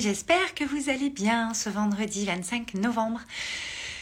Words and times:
j'espère 0.00 0.54
que 0.54 0.64
vous 0.64 0.90
allez 0.90 1.10
bien 1.10 1.54
ce 1.54 1.70
vendredi 1.70 2.24
25 2.26 2.74
novembre. 2.74 3.20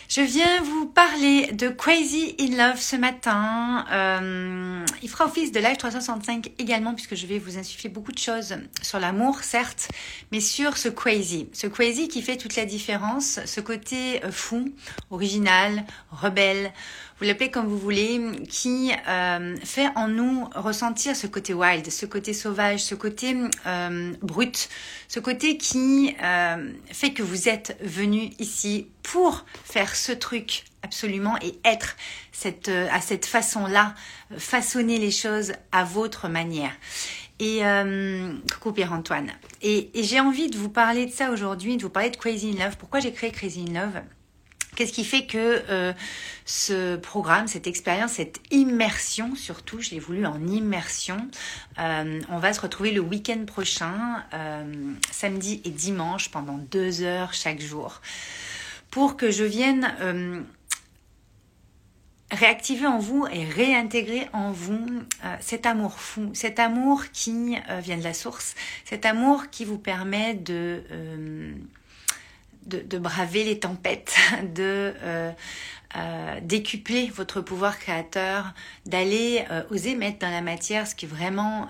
Je 0.09 0.21
viens 0.21 0.63
vous 0.63 0.87
parler 0.87 1.53
de 1.53 1.69
Crazy 1.69 2.37
in 2.39 2.57
Love 2.57 2.79
ce 2.79 2.97
matin. 2.97 3.87
Euh, 3.91 4.85
il 5.03 5.09
fera 5.09 5.27
office 5.27 5.51
de 5.51 5.61
Live 5.61 5.77
365 5.77 6.53
également 6.59 6.95
puisque 6.95 7.15
je 7.15 7.27
vais 7.27 7.39
vous 7.39 7.59
insuffler 7.59 7.89
beaucoup 7.89 8.13
de 8.13 8.19
choses 8.19 8.57
sur 8.83 9.01
l'amour, 9.01 9.43
certes, 9.43 9.89
mais 10.31 10.41
sur 10.41 10.77
ce 10.77 10.89
Crazy. 10.89 11.49
Ce 11.53 11.67
Crazy 11.67 12.09
qui 12.09 12.23
fait 12.23 12.37
toute 12.37 12.57
la 12.57 12.67
différence, 12.67 13.41
ce 13.45 13.61
côté 13.61 14.23
euh, 14.25 14.31
fou, 14.31 14.73
original, 15.11 15.85
rebelle, 16.13 16.73
vous 17.33 17.51
comme 17.51 17.67
vous 17.67 17.79
voulez, 17.79 18.21
qui 18.49 18.93
euh, 19.09 19.57
fait 19.65 19.89
en 19.97 20.09
nous 20.09 20.49
ressentir 20.55 21.17
ce 21.17 21.27
côté 21.27 21.55
wild, 21.55 21.91
ce 21.91 22.07
côté 22.07 22.33
sauvage, 22.33 22.81
ce 22.81 22.95
côté 22.95 23.37
euh, 23.67 24.13
brut, 24.21 24.69
ce 25.09 25.21
côté 25.21 25.57
qui 25.57 26.15
euh, 26.23 26.73
fait 26.93 27.13
que 27.13 27.23
vous 27.23 27.49
êtes 27.49 27.77
venu 27.81 28.31
ici 28.39 28.89
pour 29.03 29.45
faire 29.65 29.95
ce 29.95 30.13
truc 30.13 30.65
absolument 30.83 31.37
et 31.41 31.59
être 31.65 31.97
cette, 32.33 32.69
à 32.69 33.01
cette 33.01 33.27
façon-là, 33.27 33.95
façonner 34.37 34.99
les 34.99 35.11
choses 35.11 35.53
à 35.73 35.85
votre 35.85 36.29
manière. 36.29 36.73
Et 37.41 37.63
coucou 38.53 38.73
Pierre-Antoine. 38.73 39.31
Et, 39.61 39.91
et 39.99 40.05
j'ai 40.05 40.21
envie 40.21 40.49
de 40.49 40.57
vous 40.57 40.69
parler 40.69 41.07
de 41.07 41.11
ça 41.11 41.31
aujourd'hui, 41.31 41.77
de 41.77 41.83
vous 41.83 41.91
parler 41.91 42.11
de 42.11 42.17
Crazy 42.17 42.55
in 42.57 42.65
Love. 42.65 42.77
Pourquoi 42.77 43.01
j'ai 43.01 43.13
créé 43.13 43.33
Crazy 43.33 43.65
in 43.69 43.73
Love? 43.73 44.03
Qu'est-ce 44.75 44.93
qui 44.93 45.05
fait 45.05 45.27
que 45.27 45.63
euh, 45.69 45.93
ce 46.47 46.97
programme, 46.97 47.47
cette 47.47 47.67
expérience, 47.67 48.13
cette 48.13 48.41
immersion 48.51 49.37
surtout, 49.37 49.81
je 49.81 49.91
l'ai 49.91 50.01
voulu 50.01 50.27
en 50.27 50.45
immersion, 50.47 51.29
euh, 51.79 52.21
on 52.29 52.39
va 52.39 52.53
se 52.53 52.61
retrouver 52.61 52.91
le 52.91 53.01
week-end 53.01 53.45
prochain, 53.47 54.25
euh, 54.33 54.65
samedi 55.11 55.61
et 55.65 55.71
dimanche, 55.71 56.31
pendant 56.31 56.59
deux 56.59 57.03
heures 57.03 57.35
chaque 57.35 57.61
jour, 57.61 58.01
pour 58.91 59.17
que 59.17 59.31
je 59.31 59.45
vienne 59.45 60.45
réactiver 62.31 62.87
en 62.87 62.99
vous 62.99 63.27
et 63.33 63.45
réintégrer 63.45 64.29
en 64.33 64.51
vous 64.51 64.87
cet 65.41 65.67
amour 65.67 65.99
fou, 65.99 66.31
cet 66.33 66.59
amour 66.59 67.05
qui 67.13 67.57
vient 67.81 67.97
de 67.97 68.05
la 68.05 68.15
source, 68.15 68.55
cet 68.85 69.05
amour 69.05 69.51
qui 69.51 69.65
vous 69.65 69.79
permet 69.79 70.35
de 70.35 70.83
de, 72.67 72.99
braver 72.99 73.45
les 73.45 73.59
tempêtes, 73.59 74.17
de 74.55 74.95
euh, 75.03 75.33
euh, 75.97 76.41
décupler 76.43 77.11
votre 77.15 77.41
pouvoir 77.41 77.79
créateur, 77.79 78.53
d'aller 78.87 79.45
euh, 79.51 79.63
oser 79.71 79.95
mettre 79.95 80.19
dans 80.19 80.31
la 80.31 80.41
matière 80.41 80.87
ce 80.87 80.95
qui 80.95 81.07
vraiment 81.07 81.69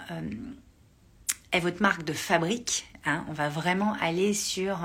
est 1.52 1.60
votre 1.60 1.82
marque 1.82 2.04
de 2.04 2.12
fabrique. 2.12 2.86
Hein. 3.06 3.24
On 3.28 3.32
va 3.32 3.48
vraiment 3.48 3.94
aller 4.00 4.34
sur 4.34 4.78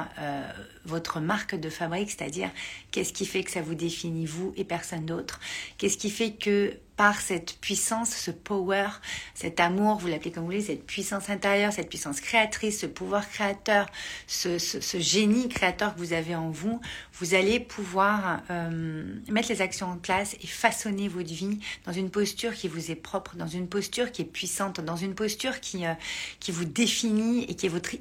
votre 0.86 1.20
marque 1.20 1.56
de 1.56 1.70
fabrique, 1.70 2.12
c'est-à-dire 2.12 2.50
qu'est-ce 2.92 3.14
qui 3.14 3.26
fait 3.26 3.44
que 3.44 3.52
ça 3.52 3.62
vous 3.62 3.76
définit 3.76 4.26
vous 4.26 4.54
et 4.58 4.64
personne 4.64 5.06
d'autre, 5.06 5.40
qu'est-ce 5.78 5.98
qui 5.98 6.10
fait 6.10 6.32
que 6.32 6.74
par 7.00 7.22
cette 7.22 7.58
puissance, 7.62 8.10
ce 8.10 8.30
power, 8.30 8.90
cet 9.34 9.62
amour, 9.62 10.00
vous 10.00 10.08
l'appelez 10.08 10.34
comme 10.34 10.44
vous 10.44 10.50
voulez, 10.50 10.62
cette 10.62 10.86
puissance 10.86 11.30
intérieure, 11.30 11.72
cette 11.72 11.88
puissance 11.88 12.20
créatrice, 12.20 12.82
ce 12.82 12.88
pouvoir 12.88 13.30
créateur, 13.30 13.86
ce, 14.28 14.58
génie 15.00 15.48
créateur 15.48 15.96
que 15.96 16.00
vous 16.00 16.12
avez 16.12 16.36
en 16.36 16.50
vous, 16.50 16.82
vous 17.14 17.36
allez 17.36 17.62
pouvoir 17.62 18.42
euh, 18.52 19.16
mettre 19.30 19.48
les 19.48 19.62
actions 19.62 19.88
en 19.88 19.96
place 19.96 20.36
et 20.44 20.48
façonner 20.48 21.08
votre 21.08 21.32
vie 21.32 21.60
dans 21.86 21.94
une 21.94 22.10
posture 22.10 22.54
qui 22.54 22.68
vous 22.68 22.92
est 22.92 22.96
propre, 22.96 23.38
dans 23.38 23.48
une 23.48 23.70
posture 23.70 24.12
qui 24.12 24.24
est 24.24 24.26
puissante, 24.26 24.82
dans 24.82 24.98
une 24.98 25.16
posture 25.16 25.62
qui, 25.62 25.86
euh, 25.86 25.94
qui 26.42 26.52
vous 26.52 26.66
définit 26.66 27.46
et 27.46 27.56
qui 27.56 27.68
est 27.68 27.70
votre 27.70 27.96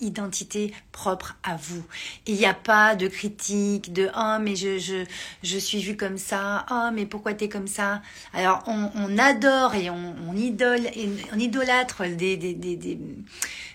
propre 0.93 1.37
à 1.43 1.57
vous. 1.57 1.85
il 2.27 2.35
n'y 2.35 2.47
a 2.47 2.55
pas 2.55 2.97
de 2.97 3.09
critique, 3.09 3.93
de 3.93 4.09
oh 4.17 4.37
mais 4.41 4.57
je, 4.57 4.79
je, 4.79 5.05
je 5.43 5.59
suis 5.59 5.81
vue 5.81 5.97
comme 5.97 6.19
ça, 6.19 6.67
oh 6.71 6.89
mais 6.93 7.07
pourquoi 7.07 7.35
tu 7.35 7.45
es 7.45 7.49
comme 7.49 7.67
ça? 7.67 8.03
Alors 8.33 8.63
on, 8.67 9.19
adore 9.19 9.75
et 9.75 9.91
on, 9.91 10.35
idole, 10.35 10.87
et 10.95 11.09
on 11.33 11.39
idolâtre 11.39 12.05
des, 12.17 12.37
des, 12.37 12.55
des, 12.55 12.99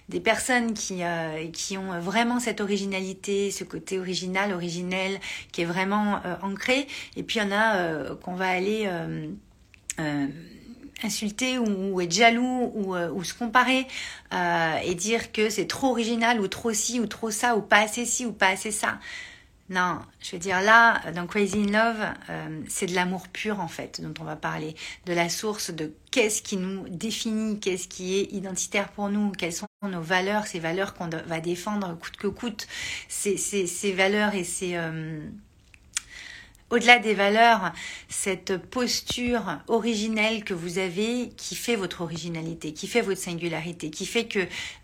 des 0.09 0.19
personnes 0.19 0.73
qui, 0.73 1.03
euh, 1.03 1.47
qui 1.51 1.77
ont 1.77 1.99
vraiment 1.99 2.39
cette 2.39 2.61
originalité, 2.61 3.51
ce 3.51 3.63
côté 3.63 3.99
original, 3.99 4.53
originel, 4.53 5.19
qui 5.51 5.61
est 5.61 5.65
vraiment 5.65 6.19
euh, 6.25 6.35
ancré. 6.41 6.87
Et 7.15 7.23
puis 7.23 7.39
il 7.39 7.43
y 7.43 7.45
en 7.45 7.51
a 7.51 7.75
euh, 7.77 8.15
qu'on 8.15 8.35
va 8.35 8.49
aller 8.49 8.89
insulter 11.03 11.57
ou, 11.57 12.01
être 12.01 12.11
jaloux 12.11 12.71
ou, 12.73 12.95
ou 12.95 13.23
se 13.23 13.33
comparer 13.33 13.87
et 14.31 14.95
dire 14.95 15.31
que 15.31 15.49
c'est 15.49 15.67
trop 15.67 15.91
original 15.91 16.39
ou 16.39 16.47
trop 16.47 16.73
ci 16.73 16.99
ou 16.99 17.07
trop 17.07 17.31
ça 17.31 17.55
ou 17.55 17.61
pas 17.61 17.79
assez 17.79 18.05
ci 18.05 18.25
ou 18.25 18.33
pas 18.33 18.47
assez 18.47 18.71
ça. 18.71 18.99
Non, 19.69 20.01
je 20.19 20.31
veux 20.33 20.39
dire 20.39 20.61
là, 20.61 20.99
dans 21.13 21.25
Crazy 21.25 21.57
in 21.57 21.71
Love, 21.71 22.13
euh, 22.29 22.61
c'est 22.67 22.85
de 22.85 22.93
l'amour 22.93 23.29
pur 23.29 23.61
en 23.61 23.69
fait 23.69 24.01
dont 24.01 24.13
on 24.19 24.25
va 24.25 24.35
parler, 24.35 24.75
de 25.05 25.13
la 25.13 25.29
source 25.29 25.71
de 25.71 25.93
qu'est-ce 26.11 26.41
qui 26.41 26.57
nous 26.57 26.87
définit, 26.89 27.59
qu'est-ce 27.61 27.87
qui 27.87 28.19
est 28.19 28.33
identitaire 28.33 28.89
pour 28.89 29.09
nous, 29.09 29.31
quelles 29.31 29.53
sont 29.53 29.65
nos 29.81 30.01
valeurs, 30.01 30.47
ces 30.47 30.59
valeurs 30.59 30.93
qu'on 30.93 31.07
va 31.07 31.39
défendre 31.39 31.97
coûte 31.97 32.17
que 32.17 32.27
coûte, 32.27 32.67
ces, 33.07 33.93
valeurs 33.95 34.35
et 34.35 34.43
ces... 34.43 34.75
Euh, 34.75 35.21
au-delà 36.73 36.97
des 36.97 37.13
valeurs, 37.13 37.71
cette 38.09 38.57
posture 38.57 39.59
originelle 39.67 40.43
que 40.43 40.55
vous 40.55 40.79
avez 40.79 41.29
qui 41.37 41.55
fait 41.55 41.75
votre 41.75 42.01
originalité, 42.01 42.73
qui 42.73 42.87
fait 42.87 43.01
votre 43.01 43.21
singularité, 43.21 43.91
qui 43.91 44.07
fait 44.07 44.25
que 44.25 44.39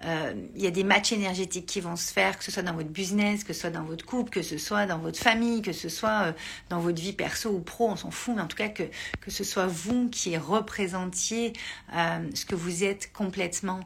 euh, 0.05 0.33
il 0.55 0.61
y 0.61 0.67
a 0.67 0.71
des 0.71 0.83
matchs 0.83 1.13
énergétiques 1.13 1.65
qui 1.65 1.81
vont 1.81 1.95
se 1.95 2.13
faire, 2.13 2.37
que 2.37 2.43
ce 2.43 2.51
soit 2.51 2.61
dans 2.61 2.75
votre 2.75 2.89
business, 2.89 3.43
que 3.43 3.53
ce 3.53 3.61
soit 3.61 3.69
dans 3.71 3.83
votre 3.83 4.05
couple, 4.05 4.29
que 4.29 4.43
ce 4.43 4.59
soit 4.59 4.85
dans 4.85 4.99
votre 4.99 5.17
famille, 5.17 5.63
que 5.63 5.73
ce 5.73 5.89
soit 5.89 6.27
euh, 6.27 6.31
dans 6.69 6.79
votre 6.79 7.01
vie 7.01 7.13
perso 7.13 7.49
ou 7.49 7.59
pro, 7.59 7.89
on 7.89 7.95
s'en 7.95 8.11
fout, 8.11 8.35
mais 8.35 8.43
en 8.43 8.47
tout 8.47 8.57
cas 8.57 8.69
que, 8.69 8.83
ce 9.27 9.43
soit 9.43 9.65
vous 9.65 10.09
qui 10.09 10.37
représentiez 10.37 11.53
euh, 11.95 12.19
ce 12.35 12.45
que 12.45 12.55
vous 12.55 12.83
êtes 12.83 13.11
complètement 13.13 13.79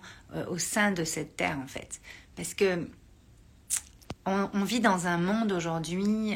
au 0.50 0.58
sein 0.58 0.92
de 0.92 1.04
cette 1.04 1.38
terre 1.38 1.60
en 1.64 1.68
fait. 1.68 2.02
Parce 2.36 2.56
que 2.56 2.88
on, 4.26 4.64
vit 4.64 4.80
dans 4.80 5.06
un 5.06 5.18
monde 5.18 5.52
aujourd'hui 5.52 6.36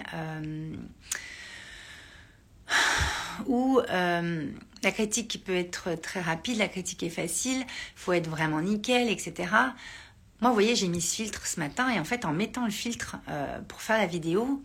où 3.48 3.80
euh, 3.90 4.48
la 4.84 4.92
critique 4.92 5.44
peut 5.46 5.56
être 5.56 5.96
très 6.02 6.22
rapide, 6.22 6.58
la 6.58 6.68
critique 6.68 7.04
est 7.04 7.10
facile, 7.10 7.66
faut 7.96 8.14
être 8.14 8.30
vraiment 8.30 8.62
nickel, 8.62 9.10
etc. 9.10 9.50
Moi, 10.40 10.50
vous 10.50 10.54
voyez, 10.54 10.76
j'ai 10.76 10.88
mis 10.88 11.02
ce 11.02 11.16
filtre 11.16 11.48
ce 11.48 11.60
matin 11.60 11.90
et 11.90 12.00
en 12.00 12.04
fait, 12.04 12.26
en 12.26 12.32
mettant 12.32 12.66
le 12.66 12.72
filtre 12.72 13.18
euh, 13.30 13.60
pour 13.68 13.82
faire 13.82 13.98
la 13.98 14.06
vidéo, 14.06 14.64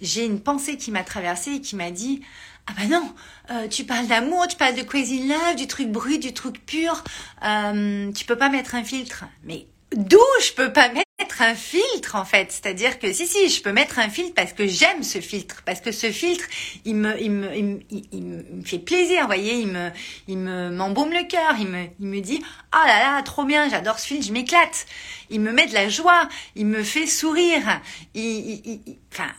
j'ai 0.00 0.24
une 0.24 0.40
pensée 0.40 0.76
qui 0.76 0.90
m'a 0.90 1.04
traversée 1.04 1.52
et 1.52 1.60
qui 1.60 1.76
m'a 1.76 1.90
dit 1.90 2.22
ah 2.66 2.72
bah 2.76 2.86
non, 2.86 3.12
euh, 3.50 3.68
tu 3.68 3.84
parles 3.84 4.06
d'amour, 4.06 4.46
tu 4.46 4.56
parles 4.56 4.76
de 4.76 4.82
crazy 4.82 5.26
love, 5.26 5.56
du 5.56 5.66
truc 5.66 5.88
brut, 5.88 6.20
du 6.20 6.32
truc 6.32 6.64
pur, 6.64 7.02
euh, 7.44 8.12
tu 8.12 8.24
peux 8.24 8.36
pas 8.36 8.48
mettre 8.48 8.74
un 8.74 8.84
filtre. 8.84 9.24
Mais 9.44 9.66
d'où 9.96 10.20
je 10.44 10.52
peux 10.52 10.72
pas 10.72 10.88
mettre 10.88 11.10
un 11.40 11.54
filtre 11.54 12.16
en 12.16 12.24
fait, 12.24 12.50
c'est-à-dire 12.50 12.98
que 12.98 13.12
si 13.12 13.26
si, 13.26 13.48
je 13.48 13.62
peux 13.62 13.72
mettre 13.72 13.98
un 13.98 14.08
filtre 14.08 14.34
parce 14.34 14.52
que 14.52 14.66
j'aime 14.66 15.02
ce 15.02 15.20
filtre, 15.20 15.62
parce 15.64 15.80
que 15.80 15.92
ce 15.92 16.10
filtre, 16.10 16.44
il 16.84 16.96
me 16.96 17.20
il 17.20 17.30
me, 17.30 17.54
il 17.54 18.22
me, 18.22 18.64
fait 18.64 18.78
plaisir, 18.78 19.26
voyez, 19.26 19.54
il 19.54 19.68
me 19.68 19.90
il 20.28 20.38
me 20.38 20.70
m'embaume 20.70 21.12
le 21.12 21.26
cœur, 21.26 21.54
il 21.58 21.68
me 21.68 21.84
il 22.00 22.06
me 22.06 22.20
dit 22.20 22.42
"Ah 22.72 22.84
là 22.86 22.98
là, 22.98 23.22
trop 23.22 23.44
bien, 23.44 23.68
j'adore 23.68 23.98
ce 23.98 24.06
filtre, 24.06 24.26
je 24.26 24.32
m'éclate." 24.32 24.86
Il 25.30 25.40
me 25.40 25.52
met 25.52 25.66
de 25.66 25.74
la 25.74 25.88
joie, 25.88 26.28
il 26.56 26.66
me 26.66 26.82
fait 26.82 27.06
sourire. 27.06 27.80
Il, 28.14 28.80
enfin 29.12 29.30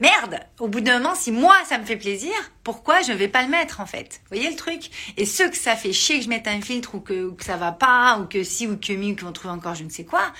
Merde, 0.00 0.40
au 0.58 0.66
bout 0.66 0.80
d'un 0.80 0.98
moment, 0.98 1.14
si 1.14 1.30
moi 1.30 1.54
ça 1.66 1.76
me 1.76 1.84
fait 1.84 1.98
plaisir, 1.98 2.32
pourquoi 2.64 3.02
je 3.02 3.12
ne 3.12 3.18
vais 3.18 3.28
pas 3.28 3.42
le 3.42 3.48
mettre 3.48 3.80
en 3.80 3.86
fait? 3.86 4.22
Voyez 4.30 4.48
le 4.48 4.56
truc? 4.56 4.90
Et 5.18 5.26
ceux 5.26 5.50
que 5.50 5.58
ça 5.58 5.76
fait 5.76 5.92
chier 5.92 6.18
que 6.18 6.24
je 6.24 6.30
mette 6.30 6.48
un 6.48 6.62
filtre 6.62 6.94
ou 6.94 7.00
que, 7.00 7.30
que 7.32 7.44
ça 7.44 7.58
va 7.58 7.70
pas, 7.70 8.18
ou 8.18 8.24
que 8.24 8.42
si 8.42 8.66
ou 8.66 8.78
que 8.78 8.94
mieux, 8.94 9.14
qu'ils 9.14 9.24
vont 9.24 9.32
trouver 9.32 9.52
encore 9.52 9.74
je 9.74 9.84
ne 9.84 9.90
sais 9.90 10.06
quoi, 10.06 10.32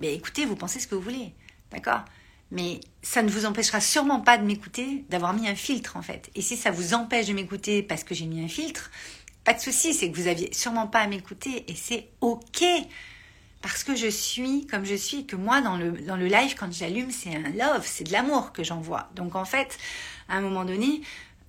mais 0.00 0.14
écoutez, 0.14 0.44
vous 0.44 0.56
pensez 0.56 0.80
ce 0.80 0.86
que 0.86 0.94
vous 0.94 1.00
voulez, 1.00 1.32
d'accord? 1.70 2.04
Mais 2.50 2.80
ça 3.02 3.22
ne 3.22 3.30
vous 3.30 3.44
empêchera 3.44 3.80
sûrement 3.80 4.20
pas 4.20 4.38
de 4.38 4.44
m'écouter, 4.44 5.04
d'avoir 5.08 5.32
mis 5.32 5.48
un 5.48 5.54
filtre 5.54 5.96
en 5.96 6.02
fait. 6.02 6.30
Et 6.34 6.42
si 6.42 6.56
ça 6.56 6.70
vous 6.70 6.94
empêche 6.94 7.26
de 7.26 7.32
m'écouter 7.32 7.82
parce 7.82 8.04
que 8.04 8.14
j'ai 8.14 8.26
mis 8.26 8.44
un 8.44 8.48
filtre, 8.48 8.90
pas 9.44 9.52
de 9.52 9.60
souci, 9.60 9.94
c'est 9.94 10.10
que 10.10 10.16
vous 10.16 10.28
aviez 10.28 10.52
sûrement 10.52 10.86
pas 10.86 11.00
à 11.00 11.06
m'écouter 11.06 11.64
et 11.68 11.74
c'est 11.74 12.08
ok. 12.20 12.64
Parce 13.62 13.82
que 13.82 13.96
je 13.96 14.06
suis 14.06 14.66
comme 14.66 14.84
je 14.84 14.94
suis, 14.94 15.26
que 15.26 15.34
moi 15.34 15.60
dans 15.60 15.76
le, 15.76 15.92
dans 15.92 16.16
le 16.16 16.26
live, 16.26 16.54
quand 16.56 16.72
j'allume, 16.72 17.10
c'est 17.10 17.34
un 17.34 17.50
love, 17.50 17.84
c'est 17.84 18.04
de 18.04 18.12
l'amour 18.12 18.52
que 18.52 18.62
j'envoie. 18.62 19.08
Donc 19.16 19.34
en 19.34 19.44
fait, 19.44 19.76
à 20.28 20.36
un 20.36 20.40
moment 20.40 20.64
donné, 20.64 21.00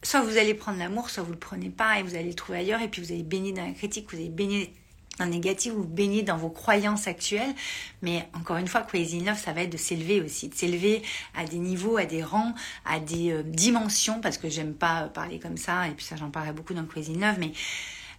soit 0.01 0.21
vous 0.21 0.37
allez 0.37 0.53
prendre 0.55 0.79
l'amour, 0.79 1.09
soit 1.11 1.21
vous 1.21 1.33
le 1.33 1.37
prenez 1.37 1.69
pas 1.69 1.99
et 1.99 2.03
vous 2.03 2.15
allez 2.15 2.29
le 2.29 2.33
trouver 2.33 2.59
ailleurs 2.59 2.81
et 2.81 2.87
puis 2.87 3.03
vous 3.03 3.11
allez 3.11 3.23
baigner 3.23 3.51
dans 3.51 3.65
la 3.65 3.73
critique, 3.73 4.09
vous 4.11 4.17
allez 4.17 4.29
baigner 4.29 4.73
un 5.19 5.27
négatif, 5.27 5.73
vous 5.73 5.83
baignez 5.83 6.23
dans 6.23 6.37
vos 6.37 6.49
croyances 6.49 7.07
actuelles. 7.07 7.53
Mais 8.01 8.27
encore 8.33 8.57
une 8.57 8.67
fois, 8.67 8.81
Crazy 8.81 9.21
Love, 9.21 9.37
ça 9.37 9.53
va 9.53 9.63
être 9.63 9.71
de 9.71 9.77
s'élever 9.77 10.21
aussi, 10.21 10.49
de 10.49 10.55
s'élever 10.55 11.01
à 11.35 11.45
des 11.45 11.57
niveaux, 11.57 11.97
à 11.97 12.05
des 12.05 12.23
rangs, 12.23 12.53
à 12.85 12.99
des 12.99 13.31
euh, 13.31 13.43
dimensions, 13.43 14.21
parce 14.21 14.37
que 14.37 14.49
j'aime 14.49 14.73
pas 14.73 15.03
parler 15.03 15.39
comme 15.39 15.57
ça, 15.57 15.87
et 15.87 15.91
puis 15.91 16.05
ça 16.05 16.15
j'en 16.15 16.29
parlerai 16.29 16.53
beaucoup 16.53 16.73
dans 16.73 16.85
Crazy 16.85 17.13
Love, 17.13 17.37
mais 17.39 17.51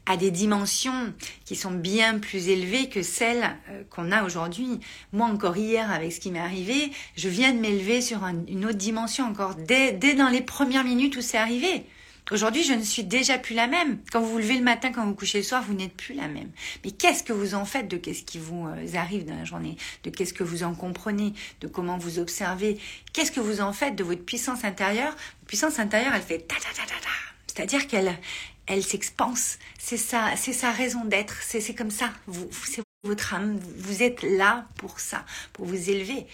à 0.07 0.17
des 0.17 0.31
dimensions 0.31 1.13
qui 1.45 1.55
sont 1.55 1.71
bien 1.71 2.19
plus 2.19 2.49
élevées 2.49 2.89
que 2.89 3.03
celles 3.03 3.57
euh, 3.71 3.83
qu'on 3.91 4.11
a 4.11 4.25
aujourd'hui. 4.25 4.81
Moi 5.13 5.27
encore 5.27 5.57
hier 5.57 5.91
avec 5.91 6.13
ce 6.13 6.21
qui 6.21 6.31
m'est 6.31 6.39
arrivé, 6.39 6.91
je 7.17 7.29
viens 7.29 7.53
de 7.53 7.59
m'élever 7.59 8.01
sur 8.01 8.25
une 8.25 8.65
autre 8.65 8.79
dimension 8.79 9.27
encore 9.27 9.55
dès, 9.55 9.93
dès 9.93 10.15
dans 10.15 10.29
les 10.29 10.41
premières 10.41 10.85
minutes 10.85 11.17
où 11.17 11.21
c'est 11.21 11.37
arrivé. 11.37 11.85
Aujourd'hui, 12.31 12.63
je 12.63 12.75
ne 12.75 12.83
suis 12.83 13.05
déjà 13.05 13.39
plus 13.39 13.55
la 13.55 13.67
même. 13.67 14.01
Quand 14.13 14.21
vous 14.21 14.33
vous 14.33 14.39
levez 14.39 14.59
le 14.59 14.65
matin, 14.65 14.93
quand 14.93 15.07
vous, 15.07 15.15
couchez 15.15 15.39
le 15.39 15.45
soir, 15.45 15.63
vous 15.63 15.73
n'êtes 15.73 15.95
plus 15.95 16.15
la 16.15 16.29
même. 16.29 16.51
Mais 16.85 16.91
qu'est-ce 16.91 17.23
que 17.23 17.33
vous 17.33 17.55
en 17.55 17.65
faites 17.65 17.89
de 17.89 17.97
qu'est-ce 17.97 18.23
qui 18.23 18.39
vous 18.39 18.67
euh, 18.67 18.95
arrive 18.97 19.25
dans 19.25 19.35
la 19.35 19.45
journée, 19.45 19.77
de 20.05 20.11
qu'est-ce 20.11 20.35
que 20.35 20.45
vous 20.45 20.63
en 20.63 20.75
comprenez, 20.75 21.33
de 21.63 21.69
comment 21.69 21.97
vous 21.97 22.19
observez, 22.19 22.79
qu'est-ce 23.15 23.33
que 23.33 23.41
vous 23.41 23.63
en 23.63 23.73
faites 23.73 23.97
de 23.97 24.05
votre 24.05 24.23
puissance 24.25 24.65
intérieure? 24.65 25.13
La 25.13 25.47
puissance 25.47 25.79
intérieure, 25.79 26.13
elle 26.15 26.23
fait 26.23 26.41
ta 26.41 26.57
ta 26.57 26.69
ta 26.75 26.83
ta 26.83 27.01
ta. 27.01 27.09
C'est-à-dire 27.47 27.87
qu'elle 27.87 28.19
elle 28.67 28.85
s'expanse. 28.85 29.59
C'est 29.79 29.97
ça, 29.97 30.33
c'est 30.37 30.53
sa 30.53 30.71
raison 30.71 31.07
d'être. 31.07 31.37
C'est 31.43 31.63
c'est 31.63 31.75
comme 31.75 31.91
ça. 31.91 32.13
Vous, 32.27 32.47
c'est 32.67 32.83
votre 33.05 33.33
âme. 33.33 33.59
Vous 33.79 34.03
êtes 34.03 34.23
là 34.23 34.67
pour 34.77 35.01
ça, 35.01 35.25
pour 35.55 35.65
vous 35.65 35.89
élever. 35.89 36.27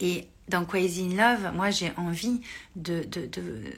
Et 0.00 0.26
dans 0.48 0.64
Crazy 0.64 1.08
Love, 1.08 1.52
moi 1.54 1.70
j'ai 1.70 1.92
envie 1.96 2.40
de, 2.76 3.02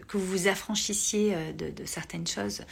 que 0.06 0.16
vous 0.16 0.26
vous 0.26 0.48
affranchissiez 0.48 1.34
euh, 1.34 1.52
de, 1.52 1.84
certaines 1.84 2.26
choses. 2.26 2.62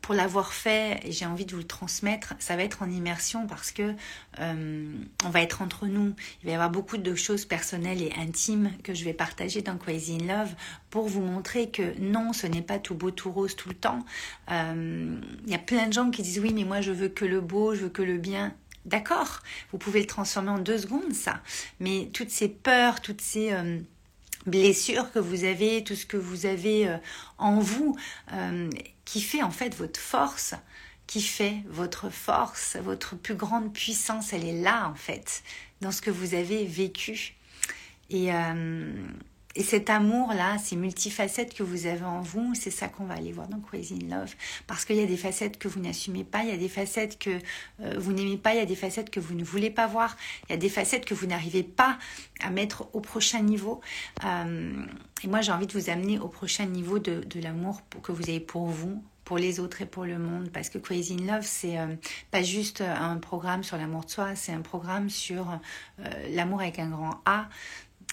Pour 0.00 0.14
l'avoir 0.14 0.52
fait, 0.52 1.00
j'ai 1.10 1.26
envie 1.26 1.44
de 1.44 1.52
vous 1.52 1.58
le 1.58 1.66
transmettre, 1.66 2.34
ça 2.38 2.54
va 2.56 2.62
être 2.62 2.82
en 2.82 2.90
immersion 2.90 3.46
parce 3.46 3.72
que 3.72 3.94
euh, 4.38 4.86
on 5.24 5.30
va 5.30 5.42
être 5.42 5.62
entre 5.62 5.86
nous. 5.86 6.14
Il 6.40 6.46
va 6.46 6.52
y 6.52 6.54
avoir 6.54 6.70
beaucoup 6.70 6.96
de 6.96 7.14
choses 7.14 7.44
personnelles 7.44 8.00
et 8.00 8.12
intimes 8.16 8.70
que 8.84 8.94
je 8.94 9.04
vais 9.04 9.12
partager 9.12 9.62
dans 9.62 9.76
Crazy 9.76 10.18
in 10.20 10.26
Love 10.26 10.54
pour 10.90 11.08
vous 11.08 11.20
montrer 11.20 11.70
que 11.70 11.98
non, 11.98 12.32
ce 12.32 12.46
n'est 12.46 12.62
pas 12.62 12.78
tout 12.78 12.94
beau, 12.94 13.10
tout 13.10 13.32
rose 13.32 13.56
tout 13.56 13.68
le 13.68 13.74
temps. 13.74 14.04
Euh, 14.50 15.20
il 15.44 15.50
y 15.50 15.54
a 15.54 15.58
plein 15.58 15.88
de 15.88 15.92
gens 15.92 16.10
qui 16.10 16.22
disent 16.22 16.38
oui, 16.38 16.52
mais 16.54 16.64
moi 16.64 16.80
je 16.80 16.92
veux 16.92 17.08
que 17.08 17.24
le 17.24 17.40
beau, 17.40 17.74
je 17.74 17.82
veux 17.82 17.90
que 17.90 18.02
le 18.02 18.18
bien. 18.18 18.54
D'accord, 18.86 19.42
vous 19.72 19.78
pouvez 19.78 20.00
le 20.00 20.06
transformer 20.06 20.50
en 20.50 20.60
deux 20.60 20.78
secondes, 20.78 21.12
ça. 21.12 21.42
Mais 21.80 22.08
toutes 22.12 22.30
ces 22.30 22.48
peurs, 22.48 23.00
toutes 23.00 23.20
ces 23.20 23.52
euh, 23.52 23.80
blessures 24.46 25.10
que 25.10 25.18
vous 25.18 25.42
avez, 25.42 25.82
tout 25.82 25.96
ce 25.96 26.06
que 26.06 26.16
vous 26.16 26.46
avez 26.46 26.88
euh, 26.88 26.96
en 27.36 27.58
vous, 27.58 27.96
euh, 28.32 28.70
qui 29.04 29.20
fait 29.20 29.42
en 29.42 29.50
fait 29.50 29.74
votre 29.74 29.98
force, 29.98 30.54
qui 31.08 31.20
fait 31.20 31.56
votre 31.68 32.10
force, 32.10 32.76
votre 32.76 33.16
plus 33.16 33.34
grande 33.34 33.72
puissance, 33.72 34.32
elle 34.32 34.44
est 34.44 34.62
là 34.62 34.88
en 34.88 34.94
fait, 34.94 35.42
dans 35.80 35.90
ce 35.90 36.00
que 36.00 36.10
vous 36.12 36.34
avez 36.34 36.64
vécu. 36.64 37.34
Et 38.08 38.30
et 39.56 39.62
cet 39.62 39.88
amour-là, 39.88 40.58
ces 40.58 40.76
multifacettes 40.76 41.54
que 41.54 41.62
vous 41.62 41.86
avez 41.86 42.04
en 42.04 42.20
vous, 42.20 42.54
c'est 42.54 42.70
ça 42.70 42.88
qu'on 42.88 43.04
va 43.04 43.14
aller 43.14 43.32
voir 43.32 43.48
dans 43.48 43.58
Crazy 43.58 43.98
in 44.02 44.18
Love. 44.18 44.34
Parce 44.66 44.84
qu'il 44.84 44.96
y 44.96 45.02
a 45.02 45.06
des 45.06 45.16
facettes 45.16 45.58
que 45.58 45.66
vous 45.66 45.80
n'assumez 45.80 46.24
pas, 46.24 46.42
il 46.42 46.50
y 46.50 46.52
a 46.52 46.58
des 46.58 46.68
facettes 46.68 47.18
que 47.18 47.30
euh, 47.80 47.94
vous 47.98 48.12
n'aimez 48.12 48.36
pas, 48.36 48.52
il 48.52 48.58
y 48.58 48.60
a 48.60 48.66
des 48.66 48.76
facettes 48.76 49.08
que 49.08 49.18
vous 49.18 49.34
ne 49.34 49.44
voulez 49.44 49.70
pas 49.70 49.86
voir, 49.86 50.16
il 50.48 50.52
y 50.52 50.54
a 50.54 50.58
des 50.58 50.68
facettes 50.68 51.06
que 51.06 51.14
vous 51.14 51.26
n'arrivez 51.26 51.62
pas 51.62 51.98
à 52.40 52.50
mettre 52.50 52.88
au 52.92 53.00
prochain 53.00 53.40
niveau. 53.40 53.80
Euh, 54.24 54.84
et 55.24 55.26
moi, 55.26 55.40
j'ai 55.40 55.52
envie 55.52 55.66
de 55.66 55.72
vous 55.72 55.88
amener 55.88 56.18
au 56.18 56.28
prochain 56.28 56.66
niveau 56.66 56.98
de, 56.98 57.24
l'amour 57.40 57.80
que 58.02 58.12
vous 58.12 58.28
avez 58.28 58.40
pour 58.40 58.66
vous, 58.66 59.02
pour 59.24 59.38
les 59.38 59.58
autres 59.58 59.80
et 59.80 59.86
pour 59.86 60.04
le 60.04 60.18
monde. 60.18 60.50
Parce 60.52 60.68
que 60.68 60.76
Crazy 60.76 61.16
in 61.18 61.32
Love, 61.32 61.46
c'est 61.46 61.78
euh, 61.78 61.96
pas 62.30 62.42
juste 62.42 62.82
un 62.82 63.16
programme 63.16 63.64
sur 63.64 63.78
l'amour 63.78 64.04
de 64.04 64.10
soi, 64.10 64.36
c'est 64.36 64.52
un 64.52 64.60
programme 64.60 65.08
sur 65.08 65.58
l'amour 66.30 66.60
avec 66.60 66.78
un 66.78 66.90
grand 66.90 67.22
A, 67.24 67.48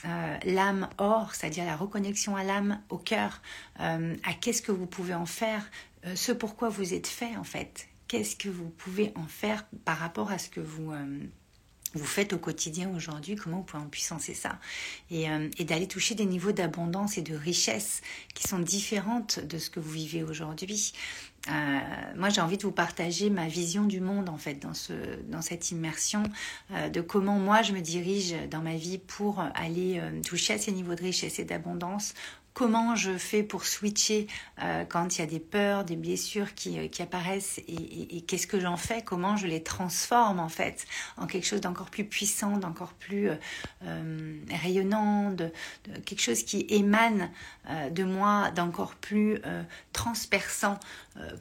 euh, 0.05 0.37
l'âme 0.45 0.89
or, 0.97 1.33
c'est-à-dire 1.33 1.65
la 1.65 1.75
reconnexion 1.75 2.35
à 2.35 2.43
l'âme, 2.43 2.81
au 2.89 2.97
cœur, 2.97 3.41
euh, 3.79 4.15
à 4.23 4.33
qu'est-ce 4.33 4.61
que 4.61 4.71
vous 4.71 4.85
pouvez 4.85 5.13
en 5.13 5.25
faire, 5.25 5.63
euh, 6.05 6.15
ce 6.15 6.31
pourquoi 6.31 6.69
vous 6.69 6.93
êtes 6.93 7.07
fait 7.07 7.35
en 7.37 7.43
fait. 7.43 7.87
Qu'est-ce 8.07 8.35
que 8.35 8.49
vous 8.49 8.69
pouvez 8.69 9.13
en 9.15 9.27
faire 9.27 9.65
par 9.85 9.97
rapport 9.97 10.31
à 10.31 10.37
ce 10.37 10.49
que 10.49 10.59
vous 10.59 10.91
vous 11.93 12.05
faites 12.05 12.33
au 12.33 12.37
quotidien 12.37 12.91
aujourd'hui, 12.95 13.35
comment 13.35 13.57
vous 13.57 13.63
pouvez 13.63 13.83
en 13.83 13.87
puissancer 13.87 14.33
ça 14.33 14.59
et, 15.11 15.25
et 15.57 15.63
d'aller 15.63 15.87
toucher 15.87 16.15
des 16.15 16.25
niveaux 16.25 16.51
d'abondance 16.51 17.17
et 17.17 17.21
de 17.21 17.35
richesse 17.35 18.01
qui 18.33 18.47
sont 18.47 18.59
différentes 18.59 19.39
de 19.39 19.57
ce 19.57 19.69
que 19.69 19.79
vous 19.79 19.91
vivez 19.91 20.23
aujourd'hui. 20.23 20.93
Euh, 21.49 21.79
moi, 22.15 22.29
j'ai 22.29 22.39
envie 22.39 22.57
de 22.57 22.63
vous 22.63 22.71
partager 22.71 23.29
ma 23.29 23.47
vision 23.47 23.83
du 23.83 23.99
monde 23.99 24.29
en 24.29 24.37
fait 24.37 24.55
dans 24.55 24.73
ce 24.73 24.93
dans 25.27 25.41
cette 25.41 25.71
immersion 25.71 26.23
euh, 26.71 26.87
de 26.87 27.01
comment 27.01 27.37
moi 27.37 27.61
je 27.61 27.73
me 27.73 27.81
dirige 27.81 28.33
dans 28.49 28.61
ma 28.61 28.75
vie 28.75 28.97
pour 28.97 29.43
aller 29.53 29.99
euh, 29.99 30.21
toucher 30.21 30.53
à 30.53 30.57
ces 30.57 30.71
niveaux 30.71 30.95
de 30.95 31.01
richesse 31.01 31.39
et 31.39 31.43
d'abondance 31.43 32.13
comment 32.53 32.95
je 32.95 33.17
fais 33.17 33.43
pour 33.43 33.65
switcher 33.65 34.27
euh, 34.61 34.85
quand 34.85 35.17
il 35.17 35.19
y 35.19 35.23
a 35.23 35.27
des 35.27 35.39
peurs, 35.39 35.83
des 35.83 35.95
blessures 35.95 36.53
qui, 36.53 36.79
euh, 36.79 36.87
qui 36.87 37.01
apparaissent 37.01 37.59
et, 37.67 38.21
qu'est-ce 38.21 38.47
que 38.47 38.59
j'en 38.59 38.77
fais, 38.77 39.01
comment 39.01 39.37
je 39.37 39.47
les 39.47 39.63
transforme 39.63 40.39
en 40.39 40.49
fait 40.49 40.85
en 41.17 41.27
quelque 41.27 41.45
chose 41.45 41.61
d'encore 41.61 41.89
plus 41.89 42.05
puissant, 42.05 42.57
d'encore 42.57 42.93
plus 42.93 43.29
euh, 43.83 44.39
rayonnant, 44.51 45.31
de, 45.31 45.51
quelque 46.05 46.21
chose 46.21 46.43
qui 46.43 46.65
émane 46.69 47.29
de 47.91 48.03
moi, 48.03 48.51
d'encore 48.51 48.95
plus 48.95 49.39
transperçant 49.91 50.79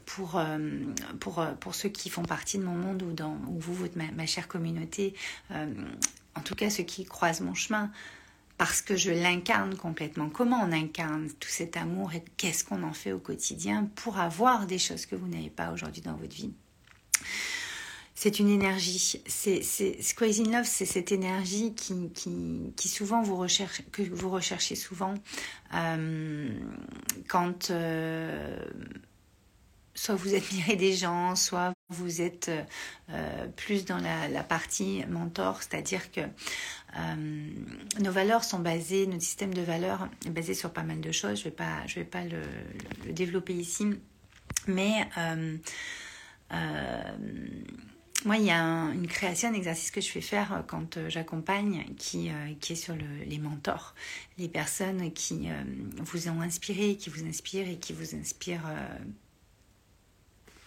pour, 0.05 0.41
pour, 1.19 1.45
pour 1.59 1.75
ceux 1.75 1.89
qui 1.89 2.09
font 2.09 2.23
partie 2.23 2.57
de 2.57 2.63
mon 2.63 2.75
monde 2.75 3.03
ou, 3.03 3.13
dans, 3.13 3.37
ou 3.47 3.59
vous, 3.59 3.73
votre, 3.73 3.97
ma 3.97 4.25
chère 4.25 4.47
communauté, 4.47 5.13
en 5.51 6.41
tout 6.43 6.55
cas 6.55 6.69
ceux 6.69 6.83
qui 6.83 7.05
croisent 7.05 7.41
mon 7.41 7.53
chemin 7.53 7.91
parce 8.57 8.81
que 8.81 8.95
je 8.95 9.11
l'incarne 9.11 9.75
complètement. 9.75 10.29
Comment 10.29 10.61
on 10.63 10.71
incarne 10.71 11.29
tout 11.39 11.49
cet 11.49 11.77
amour 11.77 12.13
et 12.13 12.23
qu'est-ce 12.37 12.63
qu'on 12.63 12.83
en 12.83 12.93
fait 12.93 13.11
au 13.11 13.19
quotidien 13.19 13.89
pour 13.95 14.19
avoir 14.19 14.67
des 14.67 14.79
choses 14.79 15.05
que 15.05 15.15
vous 15.15 15.27
n'avez 15.27 15.49
pas 15.49 15.71
aujourd'hui 15.71 16.01
dans 16.01 16.15
votre 16.15 16.35
vie? 16.35 16.53
C'est 18.15 18.39
une 18.39 18.49
énergie. 18.49 19.21
C'est, 19.25 19.61
Love, 20.49 20.65
c'est 20.65 20.85
cette 20.85 21.11
énergie 21.11 21.73
qui, 21.73 22.09
qui, 22.13 22.87
souvent 22.87 23.21
vous 23.21 23.35
recherche, 23.35 23.81
que 23.91 24.03
vous 24.03 24.29
recherchez 24.29 24.75
souvent 24.75 25.15
euh, 25.73 26.49
quand 27.27 27.71
euh, 27.71 28.65
soit 29.95 30.15
vous 30.15 30.35
admirez 30.35 30.75
des 30.75 30.93
gens, 30.93 31.35
soit 31.35 31.73
vous 31.93 32.21
êtes 32.21 32.51
euh, 33.09 33.47
plus 33.55 33.85
dans 33.85 33.97
la, 33.97 34.43
partie 34.43 35.03
mentor, 35.07 35.61
c'est-à-dire 35.61 36.11
que 36.11 36.21
euh, 36.21 37.49
nos 37.99 38.11
valeurs 38.11 38.43
sont 38.43 38.59
basées, 38.59 39.07
notre 39.07 39.23
système 39.23 39.53
de 39.53 39.61
valeurs 39.61 40.09
est 40.25 40.29
basé 40.29 40.53
sur 40.53 40.71
pas 40.71 40.83
mal 40.83 40.99
de 40.99 41.11
choses. 41.11 41.39
Je 41.39 41.45
ne 41.45 41.49
vais 41.49 41.55
pas, 41.55 41.87
je 41.87 41.95
vais 41.95 42.05
pas 42.05 42.23
le, 42.23 42.41
développer 43.11 43.53
ici, 43.53 43.87
mais 44.67 45.07
euh, 45.17 45.57
moi, 48.25 48.37
il 48.37 48.45
y 48.45 48.51
a 48.51 48.61
une 48.61 49.07
création, 49.07 49.49
un 49.49 49.53
exercice 49.53 49.91
que 49.91 50.01
je 50.01 50.09
fais 50.09 50.21
faire 50.21 50.63
quand 50.67 51.09
j'accompagne 51.09 51.85
qui, 51.97 52.29
qui 52.61 52.73
est 52.73 52.77
sur 52.77 52.95
les 53.25 53.37
mentors, 53.37 53.95
les 54.37 54.47
personnes 54.47 55.11
qui 55.11 55.49
vous 55.97 56.29
ont 56.29 56.41
inspiré, 56.41 56.95
qui 56.95 57.09
vous 57.09 57.25
inspirent 57.25 57.67
et 57.67 57.77
qui 57.77 57.91
vous 57.91 58.15
inspirent 58.15 58.69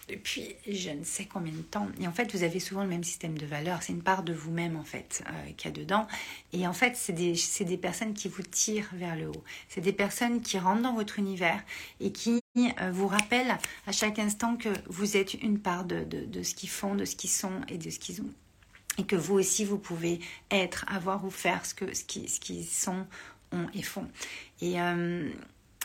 depuis 0.09 0.55
je 0.69 0.91
ne 0.91 1.05
sais 1.05 1.27
combien 1.27 1.53
de 1.53 1.63
temps. 1.63 1.89
Et 2.01 2.07
en 2.07 2.13
fait, 2.13 2.33
vous 2.35 2.43
avez 2.43 2.61
souvent 2.61 2.83
le 2.83 2.89
même 2.89 3.05
système 3.05 3.37
de 3.37 3.47
valeurs. 3.47 3.83
C'est 3.83 3.93
une 3.93 4.03
part 4.03 4.23
de 4.23 4.33
vous-même, 4.33 4.77
en 4.77 4.85
fait, 4.85 5.25
euh, 5.27 5.53
qu'il 5.57 5.71
y 5.71 5.75
a 5.75 5.77
dedans. 5.77 6.07
Et 6.53 6.67
en 6.67 6.73
fait, 6.73 6.97
c'est 6.97 7.13
des, 7.13 7.35
des, 7.61 7.77
personnes 7.77 8.15
qui 8.15 8.29
vous 8.29 8.43
tirent 8.43 8.89
vers 8.93 9.17
le 9.17 9.29
haut. 9.29 9.45
C'est 9.69 9.81
des 9.81 9.93
personnes 9.93 10.41
qui 10.41 10.59
rentrent 10.59 10.83
dans 10.83 10.95
votre 10.95 11.19
univers 11.19 11.63
et 12.01 12.13
qui 12.13 12.41
euh, 12.57 12.91
vous 12.93 13.09
rappellent 13.09 13.59
à 13.87 13.93
chaque 13.93 14.19
instant 14.19 14.57
que 14.57 14.69
vous 14.87 15.17
êtes 15.17 15.35
une 15.35 15.59
part 15.59 15.85
de, 15.85 16.05
de, 16.05 16.25
de 16.25 16.43
ce 16.43 16.55
qu'ils 16.55 16.71
font, 16.71 16.95
de 16.95 17.05
ce 17.05 17.17
qu'ils 17.17 17.31
sont 17.31 17.61
et 17.69 17.79
de 17.79 17.91
ce 17.91 17.99
qu'ils 17.99 18.23
ont. 18.23 18.31
Et 18.99 19.05
que 19.05 19.17
vous 19.17 19.35
aussi, 19.35 19.65
vous 19.65 19.79
pouvez 19.79 20.21
être, 20.51 20.85
avoir 20.89 21.25
ou 21.25 21.31
faire 21.31 21.67
ce 21.67 21.75
qu'ils 21.75 21.95
ce 21.97 22.05
qui, 22.05 22.29
ce 22.29 22.41
qui 22.41 22.65
sont, 22.65 23.07
ont 23.53 23.67
et 23.75 23.83
font. 23.83 24.09
Et... 24.61 24.81
Euh, 24.81 25.31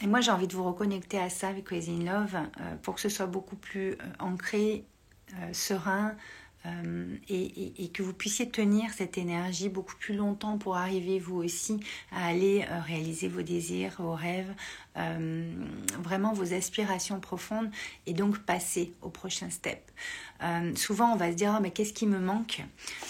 et 0.02 0.08
moi, 0.08 0.22
j'ai 0.22 0.32
envie 0.32 0.48
de 0.48 0.54
vous 0.54 0.64
reconnecter 0.64 1.20
à 1.20 1.30
ça 1.30 1.50
avec 1.50 1.66
Crazy 1.66 2.04
Love 2.04 2.36
euh, 2.36 2.76
pour 2.82 2.96
que 2.96 3.02
ce 3.02 3.10
soit 3.10 3.28
beaucoup 3.28 3.56
plus 3.56 3.92
euh, 3.92 3.96
ancré, 4.20 4.86
euh, 6.66 7.16
et, 7.30 7.90
que 7.90 8.04
vous 8.04 8.14
puissiez 8.14 8.50
tenir 8.50 8.92
cette 8.94 9.18
énergie 9.18 9.70
beaucoup 9.70 9.96
plus 9.96 10.16
longtemps 10.16 10.58
pour 10.58 10.78
arriver 10.78 11.20
vous 11.20 11.38
aussi 11.38 11.80
à 12.12 12.28
aller 12.28 12.66
réaliser 12.86 13.28
vos 13.28 13.42
désirs, 13.42 13.96
vos 14.00 14.14
rêves, 14.14 14.54
euh, 14.98 15.50
vraiment 16.00 16.34
vos 16.34 16.54
aspirations 16.54 17.22
profondes 17.22 17.70
et 18.08 18.14
donc 18.14 18.40
passer 18.40 18.92
au 19.02 19.10
prochain 19.10 19.50
step. 19.50 19.80
Euh, 20.44 20.76
souvent, 20.76 21.14
on 21.14 21.16
va 21.16 21.32
se 21.32 21.38
dire, 21.38 21.54
oh, 21.56 21.62
mais 21.62 21.72
qu'est-ce 21.72 21.94
qui 21.94 22.06
me 22.06 22.20
manque? 22.20 22.62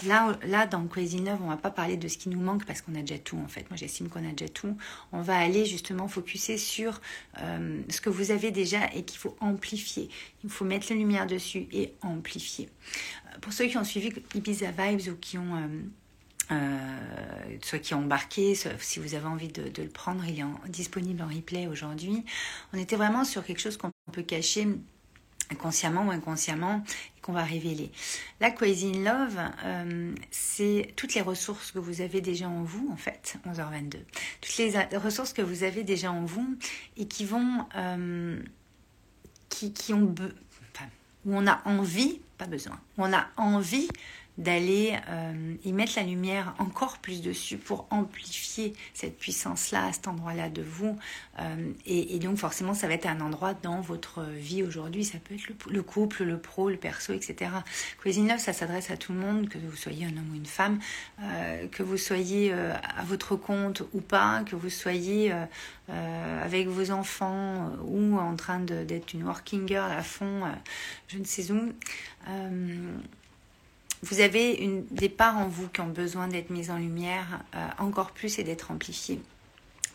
Là, 0.05 0.37
là, 0.45 0.67
dans 0.67 0.85
Crazy 0.85 1.17
Love, 1.17 1.39
on 1.41 1.47
va 1.47 1.57
pas 1.57 1.71
parler 1.71 1.97
de 1.97 2.07
ce 2.07 2.19
qui 2.19 2.29
nous 2.29 2.39
manque 2.39 2.65
parce 2.65 2.81
qu'on 2.81 2.93
a 2.93 3.01
déjà 3.01 3.17
tout, 3.17 3.37
en 3.37 3.47
fait. 3.47 3.67
Moi, 3.71 3.77
j'estime 3.77 4.09
qu'on 4.09 4.27
a 4.27 4.31
déjà 4.31 4.49
tout. 4.49 4.77
On 5.11 5.21
va 5.21 5.37
aller 5.37 5.65
justement 5.65 6.07
focuser 6.07 6.57
sur 6.59 7.01
euh, 7.39 7.81
ce 7.89 7.99
que 7.99 8.09
vous 8.09 8.29
avez 8.29 8.51
déjà 8.51 8.85
et 8.93 9.03
qu'il 9.03 9.17
faut 9.17 9.35
amplifier. 9.39 10.09
Il 10.43 10.51
faut 10.51 10.65
mettre 10.65 10.87
la 10.91 10.97
lumière 10.97 11.25
dessus 11.25 11.67
et 11.71 11.93
amplifier. 12.03 12.69
Pour 13.39 13.53
ceux 13.53 13.65
qui 13.67 13.77
ont 13.77 13.83
suivi 13.83 14.11
Ibiza 14.35 14.71
Vibes 14.71 15.13
ou 15.13 15.15
qui 15.15 15.37
ont 15.37 15.69
euh, 16.51 16.99
soit 17.61 17.79
qui 17.79 17.93
ont 17.93 17.99
embarqué, 17.99 18.55
si 18.55 18.99
vous 18.99 19.15
avez 19.15 19.27
envie 19.27 19.47
de, 19.47 19.81
le 19.81 19.89
prendre, 19.89 20.23
il 20.25 20.39
est 20.39 20.69
disponible 20.69 21.21
en 21.21 21.27
replay 21.27 21.67
aujourd'hui. 21.67 22.25
On 22.73 22.77
était 22.77 22.97
vraiment 22.97 23.23
sur 23.23 23.45
quelque 23.45 23.61
chose 23.61 23.77
qu'on 23.77 23.91
peut 24.11 24.23
cacher 24.23 24.67
inconsciemment 25.49 26.07
ou 26.07 26.11
inconsciemment, 26.11 26.83
qu'on 27.21 27.33
va 27.33 27.43
révéler. 27.43 27.91
La 28.39 28.51
Crazy 28.51 28.93
in 28.95 29.03
Love, 29.03 29.37
euh, 29.65 30.15
c'est 30.31 30.93
toutes 30.95 31.13
les 31.13 31.21
ressources 31.21 31.71
que 31.71 31.79
vous 31.79 32.01
avez 32.01 32.21
déjà 32.21 32.47
en 32.47 32.63
vous, 32.63 32.89
en 32.91 32.97
fait, 32.97 33.35
11h22. 33.47 33.97
Toutes 34.41 34.57
les 34.57 34.97
ressources 34.97 35.33
que 35.33 35.41
vous 35.41 35.63
avez 35.63 35.83
déjà 35.83 36.11
en 36.11 36.23
vous 36.23 36.57
et 36.97 37.05
qui 37.05 37.25
vont, 37.25 37.65
euh, 37.75 38.41
qui, 39.49 39.73
qui 39.73 39.93
ont, 39.93 40.15
enfin, 40.73 40.85
où 41.25 41.35
on 41.35 41.45
a 41.47 41.61
envie, 41.65 42.21
besoin, 42.47 42.79
on 42.97 43.11
a 43.13 43.27
envie 43.37 43.87
d'aller 44.37 44.97
euh, 45.09 45.55
y 45.63 45.73
mettre 45.73 45.93
la 45.97 46.03
lumière 46.03 46.55
encore 46.57 46.97
plus 46.99 47.21
dessus 47.21 47.57
pour 47.57 47.87
amplifier 47.89 48.73
cette 48.93 49.17
puissance-là 49.17 49.87
à 49.87 49.93
cet 49.93 50.07
endroit-là 50.07 50.49
de 50.49 50.61
vous. 50.61 50.97
Euh, 51.39 51.71
et, 51.85 52.17
donc 52.19 52.37
forcément, 52.37 52.73
ça 52.73 52.87
va 52.87 52.93
être 52.93 53.05
un 53.05 53.19
endroit 53.19 53.53
dans 53.53 53.81
votre 53.81 54.23
vie 54.23 54.63
aujourd'hui. 54.63 55.03
Ça 55.03 55.17
peut 55.19 55.35
être 55.35 55.47
le, 55.69 55.83
couple, 55.83 56.23
le 56.23 56.39
pro, 56.39 56.69
le 56.69 56.77
perso, 56.77 57.13
etc. 57.13 57.51
Cuisine 57.99 58.27
Love, 58.27 58.39
ça 58.39 58.53
s'adresse 58.53 58.89
à 58.89 58.97
tout 58.97 59.11
le 59.11 59.19
monde, 59.19 59.49
que 59.49 59.57
vous 59.57 59.75
soyez 59.75 60.05
un 60.05 60.11
homme 60.17 60.29
ou 60.31 60.35
une 60.35 60.45
femme, 60.45 60.79
euh, 61.21 61.67
que 61.67 61.83
vous 61.83 61.97
soyez 61.97 62.53
à 62.53 63.03
votre 63.03 63.35
compte 63.35 63.83
ou 63.93 64.01
pas, 64.01 64.43
que 64.43 64.55
vous 64.55 64.69
soyez 64.69 65.33
avec 66.41 66.67
vos 66.67 66.91
enfants 66.91 67.69
ou 67.85 68.17
en 68.17 68.35
train 68.37 68.59
d'être 68.59 69.13
une 69.13 69.23
working 69.23 69.67
girl 69.67 69.91
à 69.91 70.01
fond, 70.01 70.43
je 71.09 71.17
ne 71.17 71.25
sais 71.25 71.51
où 71.51 71.73
vous 74.03 74.19
avez 74.19 74.53
une, 74.53 74.85
des 74.87 75.09
parts 75.09 75.37
en 75.37 75.47
vous 75.47 75.67
qui 75.67 75.81
ont 75.81 75.87
besoin 75.87 76.27
d'être 76.27 76.49
mises 76.49 76.71
en 76.71 76.77
lumière 76.77 77.41
euh, 77.55 77.67
encore 77.77 78.11
plus 78.11 78.39
et 78.39 78.43
d'être 78.43 78.71
amplifiées, 78.71 79.21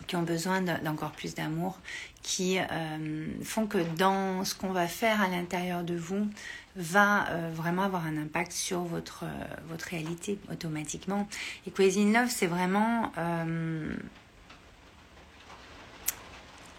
qui 0.07 0.14
ont 0.14 0.23
besoin 0.23 0.62
d'encore 0.62 1.11
plus 1.11 1.35
d'amour, 1.35 1.78
qui 2.23 2.59
euh, 2.59 3.26
font 3.43 3.66
que 3.66 3.78
dans 3.97 4.45
ce 4.45 4.55
qu'on 4.55 4.71
va 4.71 4.87
faire 4.87 5.21
à 5.21 5.28
l'intérieur 5.28 5.83
de 5.83 5.97
vous 5.97 6.28
va 6.76 7.28
euh, 7.28 7.50
vraiment 7.52 7.83
avoir 7.83 8.07
un 8.07 8.16
impact 8.16 8.52
sur 8.52 8.81
votre, 8.81 9.25
votre 9.69 9.87
réalité 9.87 10.38
automatiquement. 10.52 11.28
Et 11.66 11.73
in 11.99 12.12
Love, 12.12 12.31
c'est 12.31 12.47
vraiment 12.47 13.12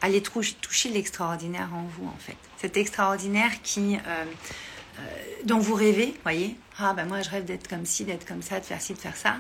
aller 0.02 0.22
toucher 0.22 0.90
l'extraordinaire 0.90 1.70
en 1.74 1.84
vous, 1.84 2.08
en 2.08 2.18
fait. 2.20 2.38
Cet 2.58 2.78
extraordinaire 2.78 3.62
qui 3.62 3.98
euh, 4.08 4.26
dont 5.44 5.60
vous 5.60 5.75
rêvez, 5.75 6.13
voyez, 6.24 6.56
ah 6.80 6.94
ben 6.94 7.06
moi 7.06 7.22
je 7.22 7.30
rêve 7.30 7.46
d'être 7.46 7.68
comme 7.68 7.86
ci, 7.86 8.06
d'être 8.06 8.25
comme 8.25 8.42
ça, 8.42 8.60
de 8.60 8.66
faire 8.66 8.82
ci, 8.82 8.94
de 8.94 9.00
faire 9.00 9.16
ça, 9.16 9.36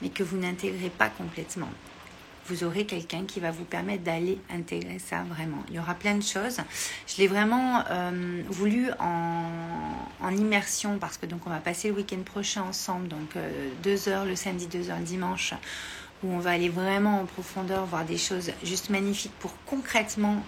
mais 0.00 0.08
que 0.08 0.22
vous 0.22 0.36
n'intégrez 0.36 0.90
pas 0.90 1.08
complètement. 1.08 1.68
Vous 2.46 2.64
aurez 2.64 2.86
quelqu'un 2.86 3.24
qui 3.24 3.38
va 3.38 3.52
vous 3.52 3.64
permettre 3.64 4.02
d'aller 4.02 4.38
intégrer 4.50 4.98
ça 4.98 5.22
vraiment. 5.22 5.62
Il 5.68 5.76
y 5.76 5.78
aura 5.78 5.94
plein 5.94 6.16
de 6.16 6.24
choses. 6.24 6.58
Je 7.06 7.18
l'ai 7.18 7.28
vraiment 7.28 7.84
euh, 7.88 8.42
voulu 8.48 8.90
en, 8.98 10.30
immersion 10.36 10.98
parce 10.98 11.18
que 11.18 11.26
donc 11.26 11.46
on 11.46 11.50
va 11.50 11.58
passer 11.58 11.88
le 11.88 11.94
week-end 11.94 12.22
prochain 12.24 12.62
ensemble, 12.62 13.06
donc 13.06 13.36
euh, 13.36 13.68
deux 13.82 14.08
heures 14.08 14.24
le 14.24 14.34
samedi, 14.34 14.66
deux 14.66 14.90
heures 14.90 14.98
le 14.98 15.04
dimanche 15.04 15.54
où 16.24 16.32
on 16.32 16.38
va 16.38 16.50
aller 16.50 16.68
vraiment 16.68 17.20
en 17.20 17.26
profondeur, 17.26 17.84
voir 17.84 18.04
des 18.04 18.16
choses 18.16 18.50
juste 18.62 18.90
magnifiques 18.90 19.32
pour 19.40 19.52
concrètement 19.66 20.42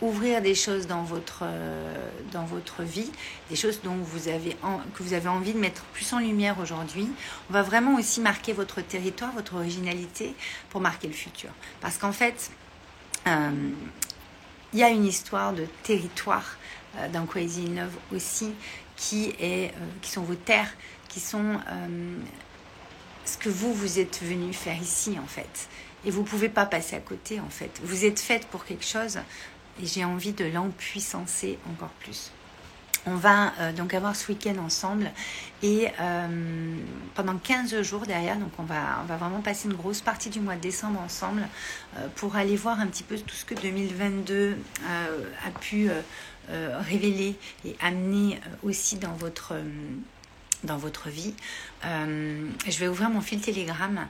ouvrir 0.00 0.42
des 0.42 0.54
choses 0.54 0.86
dans 0.86 1.02
votre, 1.02 1.40
euh, 1.42 2.10
dans 2.32 2.44
votre 2.44 2.82
vie, 2.82 3.10
des 3.48 3.56
choses 3.56 3.80
dont 3.82 3.96
vous 3.96 4.28
avez 4.28 4.56
que 4.94 5.02
vous 5.02 5.14
avez 5.14 5.28
envie 5.28 5.52
de 5.52 5.58
mettre 5.58 5.82
plus 5.92 6.12
en 6.12 6.18
lumière 6.18 6.58
aujourd'hui. 6.58 7.08
On 7.50 7.52
va 7.52 7.62
vraiment 7.62 7.96
aussi 7.96 8.20
marquer 8.20 8.52
votre 8.52 8.80
territoire, 8.80 9.32
votre 9.32 9.54
originalité 9.54 10.34
pour 10.70 10.80
marquer 10.80 11.06
le 11.06 11.14
futur. 11.14 11.50
Parce 11.80 11.98
qu'en 11.98 12.12
fait, 12.12 12.50
euh, 13.26 13.50
il 14.72 14.78
y 14.78 14.82
a 14.82 14.88
une 14.88 15.06
histoire 15.06 15.52
de 15.52 15.66
territoire 15.82 16.56
euh, 16.96 17.08
dans 17.08 17.26
Crazy 17.26 17.66
in 17.68 17.82
Love 17.82 17.96
aussi 18.12 18.52
qui, 18.96 19.34
est, 19.40 19.72
qui 20.02 20.10
sont 20.10 20.22
vos 20.22 20.36
terres, 20.36 20.72
qui 21.08 21.18
sont 21.18 21.58
ce 23.24 23.36
que 23.36 23.48
vous, 23.48 23.72
vous 23.74 23.98
êtes 23.98 24.22
venu 24.22 24.52
faire 24.52 24.80
ici 24.80 25.16
en 25.20 25.26
fait. 25.26 25.68
Et 26.04 26.10
vous 26.10 26.20
ne 26.20 26.26
pouvez 26.26 26.48
pas 26.48 26.66
passer 26.66 26.96
à 26.96 27.00
côté 27.00 27.40
en 27.40 27.48
fait. 27.48 27.80
Vous 27.82 28.04
êtes 28.04 28.20
faite 28.20 28.46
pour 28.46 28.64
quelque 28.64 28.84
chose 28.84 29.18
et 29.82 29.86
j'ai 29.86 30.04
envie 30.04 30.32
de 30.32 30.44
l'empuissancer 30.44 31.58
encore 31.70 31.92
plus. 32.00 32.32
On 33.06 33.16
va 33.16 33.52
euh, 33.60 33.72
donc 33.72 33.92
avoir 33.92 34.16
ce 34.16 34.32
week-end 34.32 34.56
ensemble 34.64 35.10
et 35.62 35.88
euh, 36.00 36.76
pendant 37.14 37.36
15 37.36 37.82
jours 37.82 38.06
derrière, 38.06 38.38
donc 38.38 38.52
on 38.58 38.62
va, 38.62 39.00
on 39.02 39.04
va 39.06 39.16
vraiment 39.16 39.42
passer 39.42 39.68
une 39.68 39.74
grosse 39.74 40.00
partie 40.00 40.30
du 40.30 40.40
mois 40.40 40.56
de 40.56 40.60
décembre 40.60 41.00
ensemble 41.00 41.46
euh, 41.98 42.08
pour 42.16 42.36
aller 42.36 42.56
voir 42.56 42.80
un 42.80 42.86
petit 42.86 43.02
peu 43.02 43.18
tout 43.18 43.34
ce 43.34 43.44
que 43.44 43.54
2022 43.54 44.56
a 44.86 45.50
pu 45.60 45.90
révéler 46.48 47.36
et 47.64 47.74
amener 47.80 48.40
aussi 48.62 48.96
dans 48.96 49.14
votre 49.14 49.54
dans 50.64 50.76
votre 50.76 51.08
vie. 51.08 51.34
Euh, 51.84 52.48
je 52.66 52.78
vais 52.78 52.88
ouvrir 52.88 53.10
mon 53.10 53.20
fil 53.20 53.40
Telegram 53.40 54.08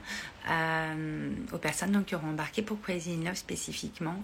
euh, 0.49 1.29
aux 1.53 1.57
personnes 1.57 2.03
qui 2.05 2.15
auront 2.15 2.29
embarqué 2.29 2.61
pour 2.61 2.81
Crazy 2.81 3.13
in 3.13 3.25
Love 3.25 3.35
spécifiquement, 3.35 4.23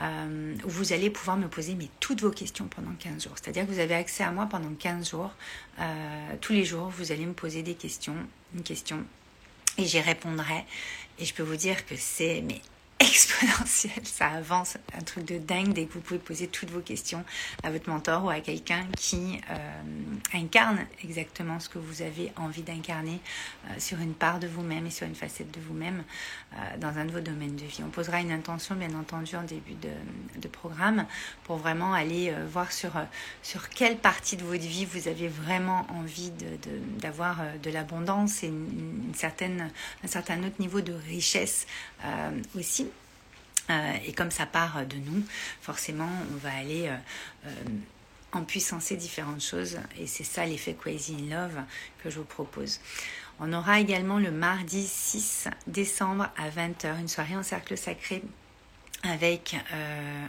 euh, 0.00 0.54
où 0.64 0.68
vous 0.68 0.92
allez 0.92 1.10
pouvoir 1.10 1.36
me 1.36 1.48
poser 1.48 1.76
toutes 1.98 2.20
vos 2.20 2.30
questions 2.30 2.68
pendant 2.68 2.92
15 2.98 3.24
jours. 3.24 3.32
C'est-à-dire 3.40 3.66
que 3.66 3.72
vous 3.72 3.80
avez 3.80 3.94
accès 3.94 4.24
à 4.24 4.30
moi 4.30 4.46
pendant 4.46 4.72
15 4.74 5.10
jours. 5.10 5.32
tous 6.40 6.52
les 6.52 6.64
jours, 6.64 6.88
vous 6.88 7.12
allez 7.12 7.26
me 7.26 7.32
poser 7.32 7.62
des 7.62 7.74
questions, 7.74 8.16
une 8.54 8.62
question, 8.62 9.04
et 9.78 9.84
j'y 9.84 10.00
répondrai. 10.00 10.64
Et 11.18 11.24
je 11.24 11.34
peux 11.34 11.42
vous 11.42 11.56
dire 11.56 11.86
que 11.86 11.94
c'est 11.96 12.42
mais 12.46 12.60
exponentielle, 13.00 14.04
ça 14.04 14.28
avance, 14.28 14.76
un 14.94 15.02
truc 15.02 15.24
de 15.24 15.38
dingue 15.38 15.72
dès 15.72 15.86
que 15.86 15.94
vous 15.94 16.00
pouvez 16.00 16.20
poser 16.20 16.48
toutes 16.48 16.70
vos 16.70 16.80
questions 16.80 17.24
à 17.62 17.70
votre 17.70 17.88
mentor 17.88 18.24
ou 18.24 18.30
à 18.30 18.40
quelqu'un 18.40 18.86
qui 18.96 19.40
euh, 19.50 19.56
incarne 20.34 20.86
exactement 21.02 21.58
ce 21.60 21.70
que 21.70 21.78
vous 21.78 22.02
avez 22.02 22.30
envie 22.36 22.62
d'incarner 22.62 23.18
euh, 23.66 23.68
sur 23.78 23.98
une 24.00 24.12
part 24.12 24.38
de 24.38 24.46
vous-même 24.46 24.86
et 24.86 24.90
sur 24.90 25.06
une 25.06 25.14
facette 25.14 25.50
de 25.50 25.60
vous-même 25.60 26.04
euh, 26.52 26.56
dans 26.78 26.98
un 26.98 27.06
de 27.06 27.12
vos 27.12 27.20
domaines 27.20 27.56
de 27.56 27.64
vie. 27.64 27.80
On 27.82 27.88
posera 27.88 28.20
une 28.20 28.32
intention 28.32 28.74
bien 28.74 28.94
entendu 28.94 29.34
en 29.34 29.44
début 29.44 29.74
de, 29.74 30.48
programme 30.50 31.06
pour 31.44 31.58
vraiment 31.58 31.94
aller 31.94 32.34
voir 32.50 32.72
sur, 32.72 32.90
sur 33.40 33.68
quelle 33.68 33.96
partie 33.96 34.36
de 34.36 34.42
votre 34.42 34.64
vie 34.64 34.84
vous 34.84 35.06
avez 35.06 35.28
vraiment 35.28 35.86
envie 35.90 36.32
d'avoir 36.98 37.38
de, 37.62 37.70
l'abondance 37.70 38.42
et 38.42 38.48
une, 38.48 39.12
certaine, 39.14 39.70
un 40.02 40.08
certain 40.08 40.42
autre 40.42 40.56
niveau 40.58 40.80
de 40.80 40.92
richesse 40.92 41.66
aussi. 42.56 42.89
Euh, 43.70 43.92
et 44.06 44.12
comme 44.12 44.30
ça 44.30 44.46
part 44.46 44.84
de 44.86 44.96
nous, 44.96 45.22
forcément, 45.60 46.08
on 46.32 46.36
va 46.36 46.52
aller 46.54 46.88
euh, 46.88 46.96
euh, 47.46 47.50
en 48.32 48.42
puissancer 48.42 48.96
différentes 48.96 49.42
choses. 49.42 49.78
Et 49.98 50.06
c'est 50.06 50.24
ça 50.24 50.44
l'effet 50.44 50.74
Crazy 50.74 51.16
in 51.20 51.34
Love 51.34 51.62
que 52.02 52.10
je 52.10 52.18
vous 52.18 52.24
propose. 52.24 52.80
On 53.38 53.52
aura 53.52 53.80
également 53.80 54.18
le 54.18 54.30
mardi 54.30 54.86
6 54.86 55.48
décembre 55.66 56.28
à 56.36 56.50
20h 56.50 57.00
une 57.00 57.08
soirée 57.08 57.36
en 57.36 57.42
cercle 57.42 57.76
sacré 57.76 58.22
avec 59.02 59.56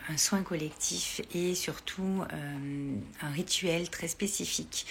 un 0.10 0.16
soin 0.16 0.44
collectif 0.44 1.20
et 1.36 1.56
surtout 1.56 2.24
un 3.22 3.30
rituel 3.32 3.90
très 3.90 4.08
spécifique 4.08 4.88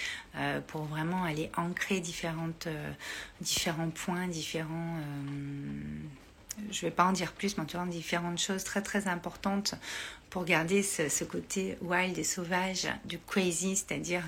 pour 0.67 0.83
vraiment 0.83 1.23
aller 1.23 1.49
ancrer 1.57 1.99
différentes, 1.99 2.67
différents 3.41 3.89
points, 3.89 4.27
différents 4.27 4.97
je 6.71 6.85
ne 6.85 6.89
vais 6.89 6.95
pas 6.95 7.05
en 7.05 7.11
dire 7.11 7.33
plus, 7.33 7.57
mais 7.57 7.63
en 7.63 7.65
tout 7.65 7.77
différentes 7.89 8.39
choses 8.39 8.63
très 8.63 8.81
très 8.81 9.07
importantes 9.07 9.75
pour 10.31 10.45
garder 10.45 10.81
ce, 10.81 11.23
côté 11.25 11.77
wild 11.81 12.17
et 12.17 12.23
sauvage 12.23 12.87
du 13.03 13.19
crazy, 13.19 13.75
c'est-à-dire 13.75 14.23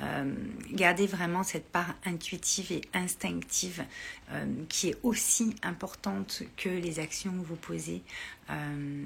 euh, 0.00 0.32
garder 0.70 1.08
vraiment 1.08 1.42
cette 1.42 1.68
part 1.68 1.92
intuitive 2.06 2.70
et 2.70 2.82
instinctive 2.94 3.82
euh, 4.30 4.44
qui 4.68 4.90
est 4.90 4.96
aussi 5.02 5.56
importante 5.64 6.44
que 6.56 6.68
les 6.68 7.00
actions 7.00 7.32
que 7.32 7.44
vous 7.44 7.56
posez. 7.56 8.02
Euh, 8.48 9.04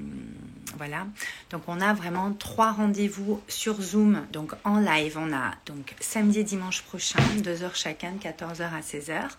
voilà. 0.77 1.07
Donc 1.49 1.63
on 1.67 1.81
a 1.81 1.95
vraiment 1.95 2.35
trois 2.35 2.73
rendez-vous 2.73 3.43
sur 3.49 3.81
Zoom, 3.81 4.27
donc 4.31 4.53
en 4.65 4.79
live. 4.79 5.17
On 5.19 5.33
a 5.33 5.55
donc 5.65 5.95
samedi 6.01 6.41
et 6.41 6.45
dimanche 6.45 6.83
prochain, 6.83 7.23
deux 7.43 7.63
heures 7.63 7.75
chacun, 7.75 8.13
de 8.13 8.19
14h 8.19 8.71
à 8.71 8.81
16h 8.81 9.31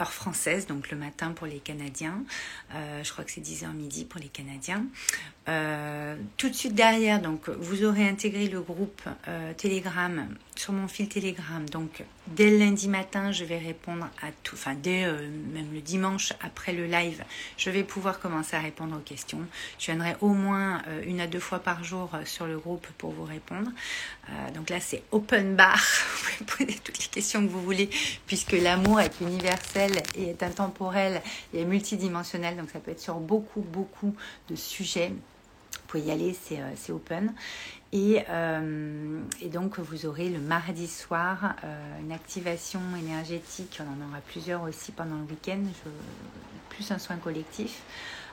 heure 0.00 0.12
française, 0.12 0.66
donc 0.66 0.90
le 0.90 0.96
matin 0.96 1.32
pour 1.32 1.46
les 1.46 1.58
Canadiens. 1.58 2.22
Euh, 2.74 3.02
je 3.02 3.12
crois 3.12 3.24
que 3.24 3.30
c'est 3.30 3.40
10h 3.40 3.72
midi 3.72 4.04
pour 4.04 4.20
les 4.20 4.28
Canadiens. 4.28 4.84
Euh, 5.48 6.16
tout 6.36 6.48
de 6.48 6.54
suite 6.54 6.74
derrière, 6.74 7.22
donc 7.22 7.48
vous 7.48 7.84
aurez 7.84 8.08
intégré 8.08 8.48
le 8.48 8.60
groupe 8.60 9.02
euh, 9.28 9.52
Telegram 9.56 10.26
sur 10.56 10.72
mon 10.72 10.88
fil 10.88 11.08
Telegram. 11.08 11.64
Donc 11.68 12.02
dès 12.26 12.50
le 12.50 12.58
lundi 12.58 12.88
matin, 12.88 13.30
je 13.30 13.44
vais 13.44 13.58
répondre 13.58 14.08
à 14.22 14.28
tout, 14.42 14.56
enfin 14.56 14.74
dès 14.74 15.06
même 15.06 15.72
le 15.72 15.80
dimanche 15.80 16.32
après 16.42 16.72
le 16.72 16.86
live, 16.86 17.22
je 17.58 17.70
vais 17.70 17.84
pouvoir 17.84 18.18
commencer 18.18 18.56
à 18.56 18.60
répondre 18.60 18.96
aux 18.96 19.00
questions. 19.00 19.38
Je 19.78 19.86
viendrai 19.86 20.16
au 20.20 20.30
moins 20.30 20.82
une 21.06 21.20
à 21.20 21.28
deux 21.28 21.38
fois 21.38 21.60
par 21.60 21.84
jour 21.84 22.10
sur 22.24 22.46
le 22.46 22.58
groupe 22.58 22.86
pour 22.98 23.12
vous 23.12 23.24
répondre. 23.24 23.70
donc 24.54 24.70
là, 24.70 24.80
c'est 24.80 25.02
open 25.12 25.54
bar. 25.54 25.78
vous 26.38 26.44
pouvez 26.44 26.66
poser 26.66 26.78
toutes 26.80 26.98
les 26.98 27.08
questions 27.08 27.42
que 27.46 27.52
vous 27.52 27.62
voulez, 27.62 27.88
puisque 28.26 28.52
l'amour 28.52 29.00
est 29.00 29.20
universel 29.20 30.02
et 30.16 30.30
est 30.30 30.42
intemporel 30.42 31.22
et 31.54 31.64
multidimensionnel. 31.64 32.56
Donc 32.56 32.70
ça 32.70 32.80
peut 32.80 32.90
être 32.90 33.00
sur 33.00 33.20
beaucoup, 33.20 33.60
beaucoup 33.60 34.14
de 34.50 34.56
sujets. 34.56 35.12
Vous 35.86 36.00
pouvez 36.00 36.04
y 36.04 36.10
aller, 36.10 36.34
c'est 36.34 36.92
open. 36.92 37.32
Et, 37.92 38.24
et, 39.40 39.48
donc, 39.48 39.78
vous 39.78 40.06
aurez 40.06 40.28
le 40.28 40.40
mardi 40.40 40.88
soir 40.88 41.54
une 42.00 42.10
activation 42.10 42.80
énergétique. 42.98 43.80
On 43.80 43.84
en 43.84 44.08
aura 44.08 44.20
plusieurs 44.20 44.62
aussi 44.62 44.90
pendant 44.90 45.16
le 45.16 45.24
week-end, 45.24 45.62
plus 46.70 46.90
un 46.90 46.98
soin 46.98 47.16
collectif. 47.16 47.82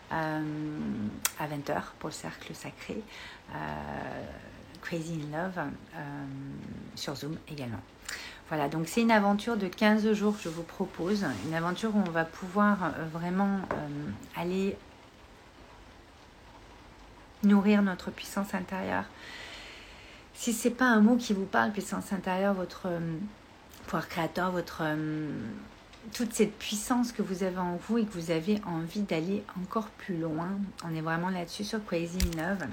à 0.10 0.40
20h 0.40 1.82
pour 2.00 2.10
le 2.10 2.14
cercle 2.14 2.56
sacré. 2.56 3.02
Crazy 4.82 5.22
in 5.32 5.38
Love 5.38 5.60
sur 6.96 7.16
Zoom 7.16 7.38
également. 7.48 7.82
Voilà, 8.50 8.68
donc 8.68 8.88
c'est 8.88 9.02
une 9.02 9.12
aventure 9.12 9.58
de 9.58 9.68
15 9.68 10.12
jours 10.14 10.36
que 10.38 10.44
je 10.44 10.50
vous 10.50 10.64
propose. 10.64 11.26
Une 11.48 11.54
aventure 11.54 11.96
où 11.96 12.00
on 12.06 12.12
va 12.12 12.26
pouvoir 12.26 12.84
euh, 12.84 13.06
vraiment 13.12 13.58
euh, 13.72 13.88
aller 14.36 14.78
nourrir 17.44 17.82
notre 17.82 18.12
puissance 18.12 18.54
intérieure. 18.54 19.06
Si 20.34 20.54
c'est 20.54 20.72
pas 20.72 20.86
un 20.86 21.00
mot 21.00 21.16
qui 21.16 21.34
vous 21.34 21.46
parle, 21.46 21.72
puissance 21.72 22.12
intérieure, 22.12 22.54
votre 22.54 22.88
euh, 22.88 23.00
pouvoir 23.86 24.08
créateur, 24.08 24.52
votre 24.52 24.84
toute 26.14 26.34
cette 26.34 26.58
puissance 26.58 27.12
que 27.12 27.22
vous 27.22 27.44
avez 27.44 27.58
en 27.58 27.78
vous 27.78 28.00
et 28.00 28.06
que 28.06 28.12
vous 28.14 28.32
avez 28.32 28.62
envie 28.66 29.02
d'aller 29.02 29.44
encore 29.62 29.88
plus 29.88 30.18
loin. 30.18 30.50
On 30.84 30.94
est 30.96 31.02
vraiment 31.02 31.30
là-dessus 31.30 31.64
sur 31.64 31.84
Crazy 31.86 32.20
Love. 32.38 32.66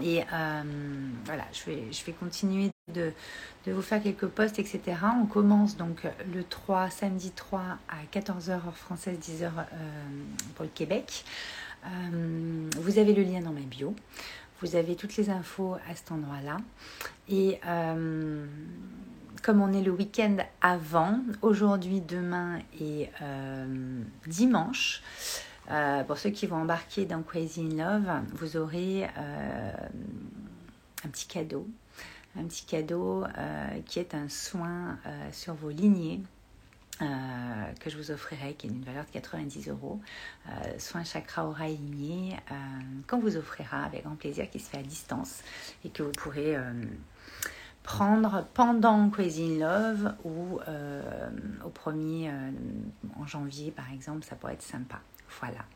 Et 0.00 0.22
voilà, 1.24 1.44
je 1.52 1.64
vais, 1.64 1.84
je 1.90 2.04
vais 2.04 2.12
continuer 2.12 2.70
de, 2.92 3.12
vous 3.66 3.82
faire 3.82 4.02
quelques 4.02 4.28
posts, 4.28 4.58
etc. 4.58 4.80
On 5.20 5.26
commence 5.26 5.76
donc 5.76 6.06
le 6.32 6.44
3, 6.44 6.90
samedi 6.90 7.32
3 7.32 7.60
à 7.60 8.18
14h 8.18 8.50
heure 8.50 8.76
française, 8.76 9.18
10h 9.18 9.44
euh, 9.44 9.52
pour 10.54 10.64
le 10.64 10.70
Québec. 10.70 11.24
Euh, 11.84 12.70
vous 12.78 12.98
avez 12.98 13.12
le 13.12 13.22
lien 13.22 13.40
dans 13.40 13.52
ma 13.52 13.60
bio. 13.60 13.94
Vous 14.62 14.76
avez 14.76 14.96
toutes 14.96 15.16
les 15.16 15.30
infos 15.30 15.76
à 15.88 15.94
cet 15.94 16.12
endroit-là. 16.12 16.58
Et 17.28 17.60
euh, 17.66 18.46
comme 19.42 19.60
on 19.60 19.72
est 19.72 19.82
le 19.82 19.90
week-end 19.90 20.36
avant, 20.60 21.20
aujourd'hui, 21.42 22.00
demain 22.00 22.60
et 22.80 23.10
dimanche, 24.26 25.02
pour 26.06 26.16
ceux 26.16 26.30
qui 26.30 26.46
vont 26.46 26.56
embarquer 26.56 27.04
dans 27.04 27.22
Crazy 27.22 27.60
in 27.60 27.76
Love, 27.76 28.10
vous 28.32 28.56
aurez 28.56 29.04
un 29.04 31.08
petit 31.10 31.26
cadeau 31.26 31.68
un 32.38 32.44
petit 32.44 32.64
cadeau 32.64 33.24
euh, 33.24 33.80
qui 33.86 33.98
est 33.98 34.14
un 34.14 34.28
soin 34.28 34.98
euh, 35.06 35.28
sur 35.32 35.54
vos 35.54 35.70
lignées. 35.70 36.20
Euh, 37.02 37.04
que 37.80 37.90
je 37.90 37.98
vous 37.98 38.10
offrirai, 38.10 38.54
qui 38.54 38.68
est 38.68 38.70
d'une 38.70 38.82
valeur 38.82 39.04
de 39.04 39.10
90 39.10 39.68
euros. 39.68 40.00
soin 40.78 41.04
chakra 41.04 41.46
aura 41.46 41.68
lignée, 41.68 42.36
qu'on 43.06 43.18
vous 43.18 43.36
offrira 43.36 43.84
avec 43.84 44.04
grand 44.04 44.16
plaisir, 44.16 44.48
qui 44.48 44.58
se 44.58 44.70
fait 44.70 44.78
à 44.78 44.82
distance 44.82 45.42
et 45.84 45.90
que 45.90 46.02
vous 46.02 46.12
pourrez 46.12 46.56
prendre 47.82 48.46
pendant 48.54 49.10
in 49.38 49.58
Love 49.58 50.14
ou 50.24 50.58
au 51.64 51.68
premier 51.68 52.32
en 53.20 53.26
janvier 53.26 53.70
par 53.72 53.92
exemple, 53.92 54.24
ça 54.24 54.34
pourrait 54.34 54.54
être 54.54 54.62
sympa. 54.62 55.00
Voilà. 55.40 55.66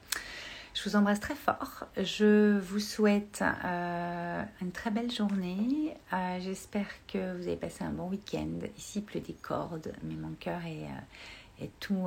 Je 0.74 0.88
vous 0.88 0.96
embrasse 0.96 1.20
très 1.20 1.34
fort. 1.34 1.86
Je 1.96 2.58
vous 2.58 2.78
souhaite 2.78 3.42
euh, 3.64 4.42
une 4.60 4.70
très 4.70 4.90
belle 4.90 5.10
journée. 5.10 5.96
Euh, 6.12 6.38
j'espère 6.40 6.86
que 7.08 7.36
vous 7.36 7.42
avez 7.48 7.56
passé 7.56 7.84
un 7.84 7.90
bon 7.90 8.08
week-end. 8.08 8.60
Ici, 8.78 9.00
pleut 9.00 9.20
des 9.20 9.32
cordes, 9.34 9.92
mais 10.04 10.14
mon 10.14 10.32
cœur 10.38 10.64
est, 10.64 10.84
euh, 10.84 11.64
est 11.64 11.70
tout, 11.80 12.06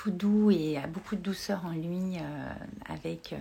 tout 0.00 0.10
doux 0.10 0.50
et 0.50 0.78
a 0.78 0.86
beaucoup 0.86 1.14
de 1.14 1.20
douceur 1.20 1.66
en 1.66 1.72
lui 1.72 2.16
avec 2.88 3.34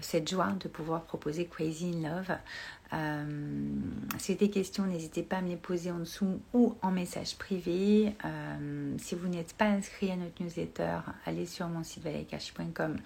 cette 0.00 0.30
joie 0.30 0.52
de 0.52 0.68
pouvoir 0.68 1.02
proposer 1.02 1.46
Crazy 1.46 1.92
in 1.94 2.08
Love. 2.08 2.36
Euh, 2.92 3.24
si 4.18 4.34
des 4.34 4.50
questions, 4.50 4.84
n'hésitez 4.86 5.22
pas 5.22 5.36
à 5.36 5.42
me 5.42 5.48
les 5.48 5.56
poser 5.56 5.90
en 5.90 6.00
dessous 6.00 6.40
ou 6.52 6.74
en 6.82 6.90
message 6.90 7.36
privé. 7.36 8.14
Euh, 8.24 8.94
si 8.98 9.14
vous 9.14 9.28
n'êtes 9.28 9.54
pas 9.54 9.66
inscrit 9.66 10.10
à 10.10 10.16
notre 10.16 10.42
newsletter, 10.42 10.98
allez 11.26 11.46
sur 11.46 11.68
mon 11.68 11.84
site 11.84 12.02
valetcash.com 12.02 12.96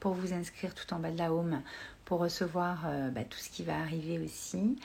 pour 0.00 0.14
vous 0.14 0.32
inscrire 0.32 0.74
tout 0.74 0.92
en 0.92 0.98
bas 0.98 1.10
de 1.10 1.18
la 1.18 1.32
home 1.32 1.62
pour 2.04 2.18
recevoir 2.18 2.82
euh, 2.86 3.10
bah, 3.10 3.24
tout 3.24 3.38
ce 3.38 3.48
qui 3.50 3.62
va 3.62 3.78
arriver 3.78 4.18
aussi. 4.18 4.76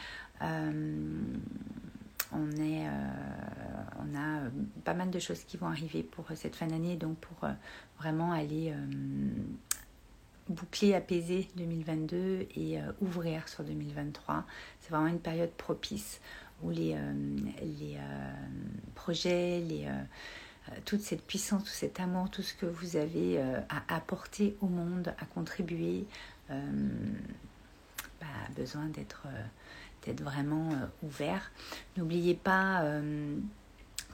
On, 2.32 2.52
est, 2.52 2.88
on 4.00 4.18
a 4.18 4.50
pas 4.84 4.94
mal 4.94 5.10
de 5.10 5.20
choses 5.20 5.44
qui 5.44 5.58
vont 5.58 5.68
arriver 5.68 6.04
pour 6.04 6.26
cette 6.36 6.56
fin 6.56 6.68
d'année, 6.68 6.96
donc 6.96 7.18
pour 7.18 7.50
vraiment 8.00 8.32
aller 8.32 8.74
boucler, 10.50 10.94
apaiser 10.94 11.48
2022 11.56 12.48
et 12.56 12.80
euh, 12.80 12.92
ouvrir 13.02 13.48
sur 13.48 13.63
2023. 13.63 14.46
C'est 14.82 14.92
vraiment 14.92 15.08
une 15.08 15.20
période 15.20 15.52
propice 15.52 16.20
où 16.63 16.70
les, 16.70 16.94
euh, 16.96 17.13
euh, 17.62 17.98
projets, 18.96 19.63
toute 20.84 21.02
cette 21.02 21.22
puissance, 21.22 21.63
tout 21.63 21.70
cet 21.70 22.00
amour, 22.00 22.30
tout 22.30 22.42
ce 22.42 22.54
que 22.54 22.66
vous 22.66 22.98
avez 22.98 23.40
à 23.40 23.96
apporter 23.96 24.58
au 24.60 24.68
monde, 24.68 25.13
à 25.18 25.26
contribuer, 25.26 26.06
bah, 26.50 26.56
a 28.46 28.52
besoin 28.54 28.88
d'être 28.88 29.28
d'être 30.08 30.24
vraiment 30.24 30.70
ouvert. 31.04 31.52
N'oubliez 31.96 32.34
pas 32.34 32.84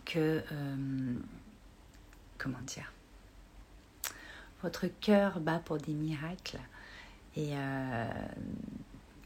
que, 0.05 0.41
comment 2.37 2.61
dire, 2.65 2.91
votre 4.63 4.87
cœur 5.01 5.39
bat 5.39 5.59
pour 5.59 5.77
des 5.77 5.93
miracles. 5.93 6.59
Et, 7.35 7.49
euh, 7.53 8.05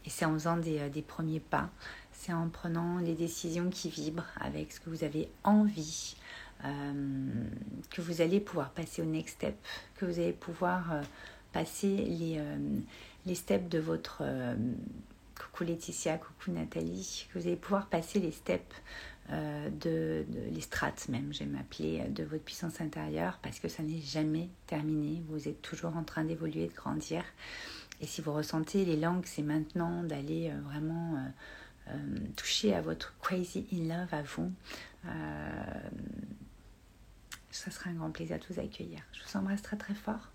c'est 0.08 0.26
en 0.26 0.34
faisant 0.34 0.58
des, 0.58 0.80
euh, 0.80 1.02
premiers 1.06 1.40
pas, 1.42 1.70
c'est 2.14 2.34
en 2.34 2.50
prenant 2.50 2.98
les 3.00 3.14
décisions 3.14 3.70
qui 3.70 3.90
vibrent 3.90 4.32
avec 4.40 4.72
ce 4.72 4.80
que 4.80 4.90
vous 4.90 5.04
avez 5.04 5.30
envie, 5.44 6.16
euh, 6.64 7.44
que 7.90 8.02
vous 8.02 8.22
allez 8.22 8.40
pouvoir 8.40 8.72
passer 8.72 9.02
au 9.02 9.06
next 9.06 9.36
step, 9.36 9.56
que 9.96 10.06
vous 10.06 10.20
allez 10.20 10.34
pouvoir 10.34 11.02
passer 11.52 11.96
les, 11.96 12.42
les 13.26 13.36
steps 13.36 13.70
de 13.70 13.80
votre... 13.80 14.24
coucou 15.38 15.64
Laetitia, 15.64 16.18
coucou 16.18 16.52
Nathalie, 16.52 17.28
que 17.32 17.40
vous 17.40 17.48
allez 17.48 17.56
pouvoir 17.56 17.88
passer 17.88 18.20
les 18.20 18.32
steps 18.32 18.76
euh, 19.30 19.70
de, 19.70 20.26
les 20.54 20.62
strates 20.62 21.10
même, 21.10 21.34
j'aime 21.34 21.58
appeler, 21.60 22.00
euh, 22.00 22.08
de 22.08 22.24
votre 22.24 22.44
puissance 22.44 22.80
intérieure 22.80 23.40
parce 23.42 23.60
que 23.60 23.68
ça 23.68 23.84
n'est 23.84 24.00
jamais 24.00 24.50
terminé. 24.68 25.22
Vous 25.28 25.50
êtes 25.50 25.62
toujours 25.62 25.98
en 25.98 26.04
train 26.04 26.24
d'évoluer, 26.24 26.68
de 26.68 26.74
grandir. 26.74 27.24
Et 28.00 28.06
si 28.06 28.22
vous 28.22 28.32
ressentez 28.32 28.86
les 28.86 28.96
langues, 28.96 29.26
c'est 29.26 29.42
maintenant 29.42 30.04
d'aller 30.04 30.50
euh, 30.50 30.62
vraiment 30.62 31.18
toucher 32.36 32.76
à 32.76 32.82
votre 32.82 33.18
crazy 33.20 33.66
in 33.72 33.88
love 33.88 34.14
à 34.14 34.22
vous. 34.22 34.52
ça 37.50 37.72
sera 37.72 37.90
un 37.90 37.94
grand 37.94 38.12
plaisir 38.12 38.38
de 38.40 38.54
vous 38.54 38.60
accueillir. 38.60 39.00
Je 39.14 39.24
vous 39.24 39.38
embrasse 39.38 39.62
très 39.62 39.78
très 39.78 39.94
fort. 39.94 40.32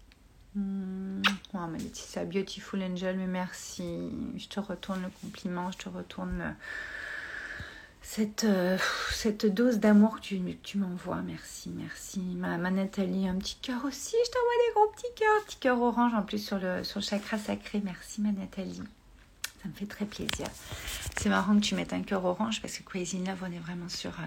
Mmh. 0.55 1.23
Oh, 1.55 1.59
Laetitia, 1.73 2.25
beautiful 2.25 2.83
angel, 2.83 3.17
mais 3.17 3.27
merci. 3.27 4.11
Je 4.37 4.49
te 4.49 4.61
retourne 4.61 5.03
le 5.03 5.11
compliment, 5.23 5.71
je 5.73 5.79
te 5.79 5.89
retourne 5.89 6.55
cette, 8.03 8.45
euh, 8.45 8.77
cette 9.11 9.47
dose 9.47 9.79
d'amour 9.79 10.21
que 10.21 10.55
tu, 10.63 10.79
m'envoies. 10.79 11.23
Merci, 11.23 11.71
merci. 11.71 12.21
Ma, 12.21 12.59
ma, 12.59 12.71
Nathalie, 12.71 13.29
un 13.29 13.37
petit 13.37 13.57
cœur 13.63 13.85
aussi. 13.85 14.17
Je 14.25 14.31
t'envoie 14.31 14.67
des 14.67 14.75
gros 14.75 14.89
petits 14.93 15.15
cœurs. 15.17 15.45
Petit 15.47 15.57
cœur 15.57 15.81
orange 15.81 16.15
en 16.15 16.23
plus 16.23 16.45
sur 16.45 16.59
le, 16.59 16.85
sur 16.85 17.01
le 17.01 17.05
chakra 17.05 17.39
sacré. 17.39 17.81
Merci, 17.83 18.21
ma 18.21 18.33
Nathalie. 18.33 18.83
Ça 19.63 19.69
me 19.69 19.73
fait 19.73 19.87
très 19.87 20.05
plaisir. 20.05 20.49
C'est 21.17 21.29
marrant 21.29 21.55
que 21.55 21.65
tu 21.65 21.75
mettes 21.77 21.93
un 21.93 22.03
cœur 22.03 22.25
orange 22.25 22.61
parce 22.61 22.77
que 22.77 22.83
Crazy 22.83 23.19
Love, 23.19 23.39
on 23.43 23.53
est 23.53 23.59
vraiment 23.59 23.89
sur, 23.89 24.11
euh, 24.11 24.25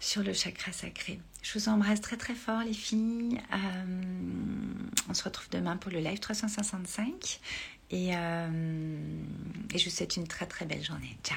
sur 0.00 0.22
le 0.22 0.32
chakra 0.32 0.72
sacré. 0.72 1.20
Je 1.42 1.58
vous 1.58 1.68
embrasse 1.68 2.00
très 2.00 2.16
très 2.16 2.34
fort, 2.34 2.60
les 2.60 2.74
filles. 2.74 3.40
Euh, 3.52 3.84
on 5.08 5.14
se 5.14 5.24
retrouve 5.24 5.48
demain 5.50 5.76
pour 5.76 5.92
le 5.92 5.98
live 5.98 6.18
365. 6.18 7.40
Et, 7.90 8.08
et 8.08 9.78
je 9.78 9.84
vous 9.84 9.90
souhaite 9.90 10.16
une 10.16 10.26
très 10.26 10.46
très 10.46 10.66
belle 10.66 10.82
journée. 10.82 11.16
Ciao 11.22 11.34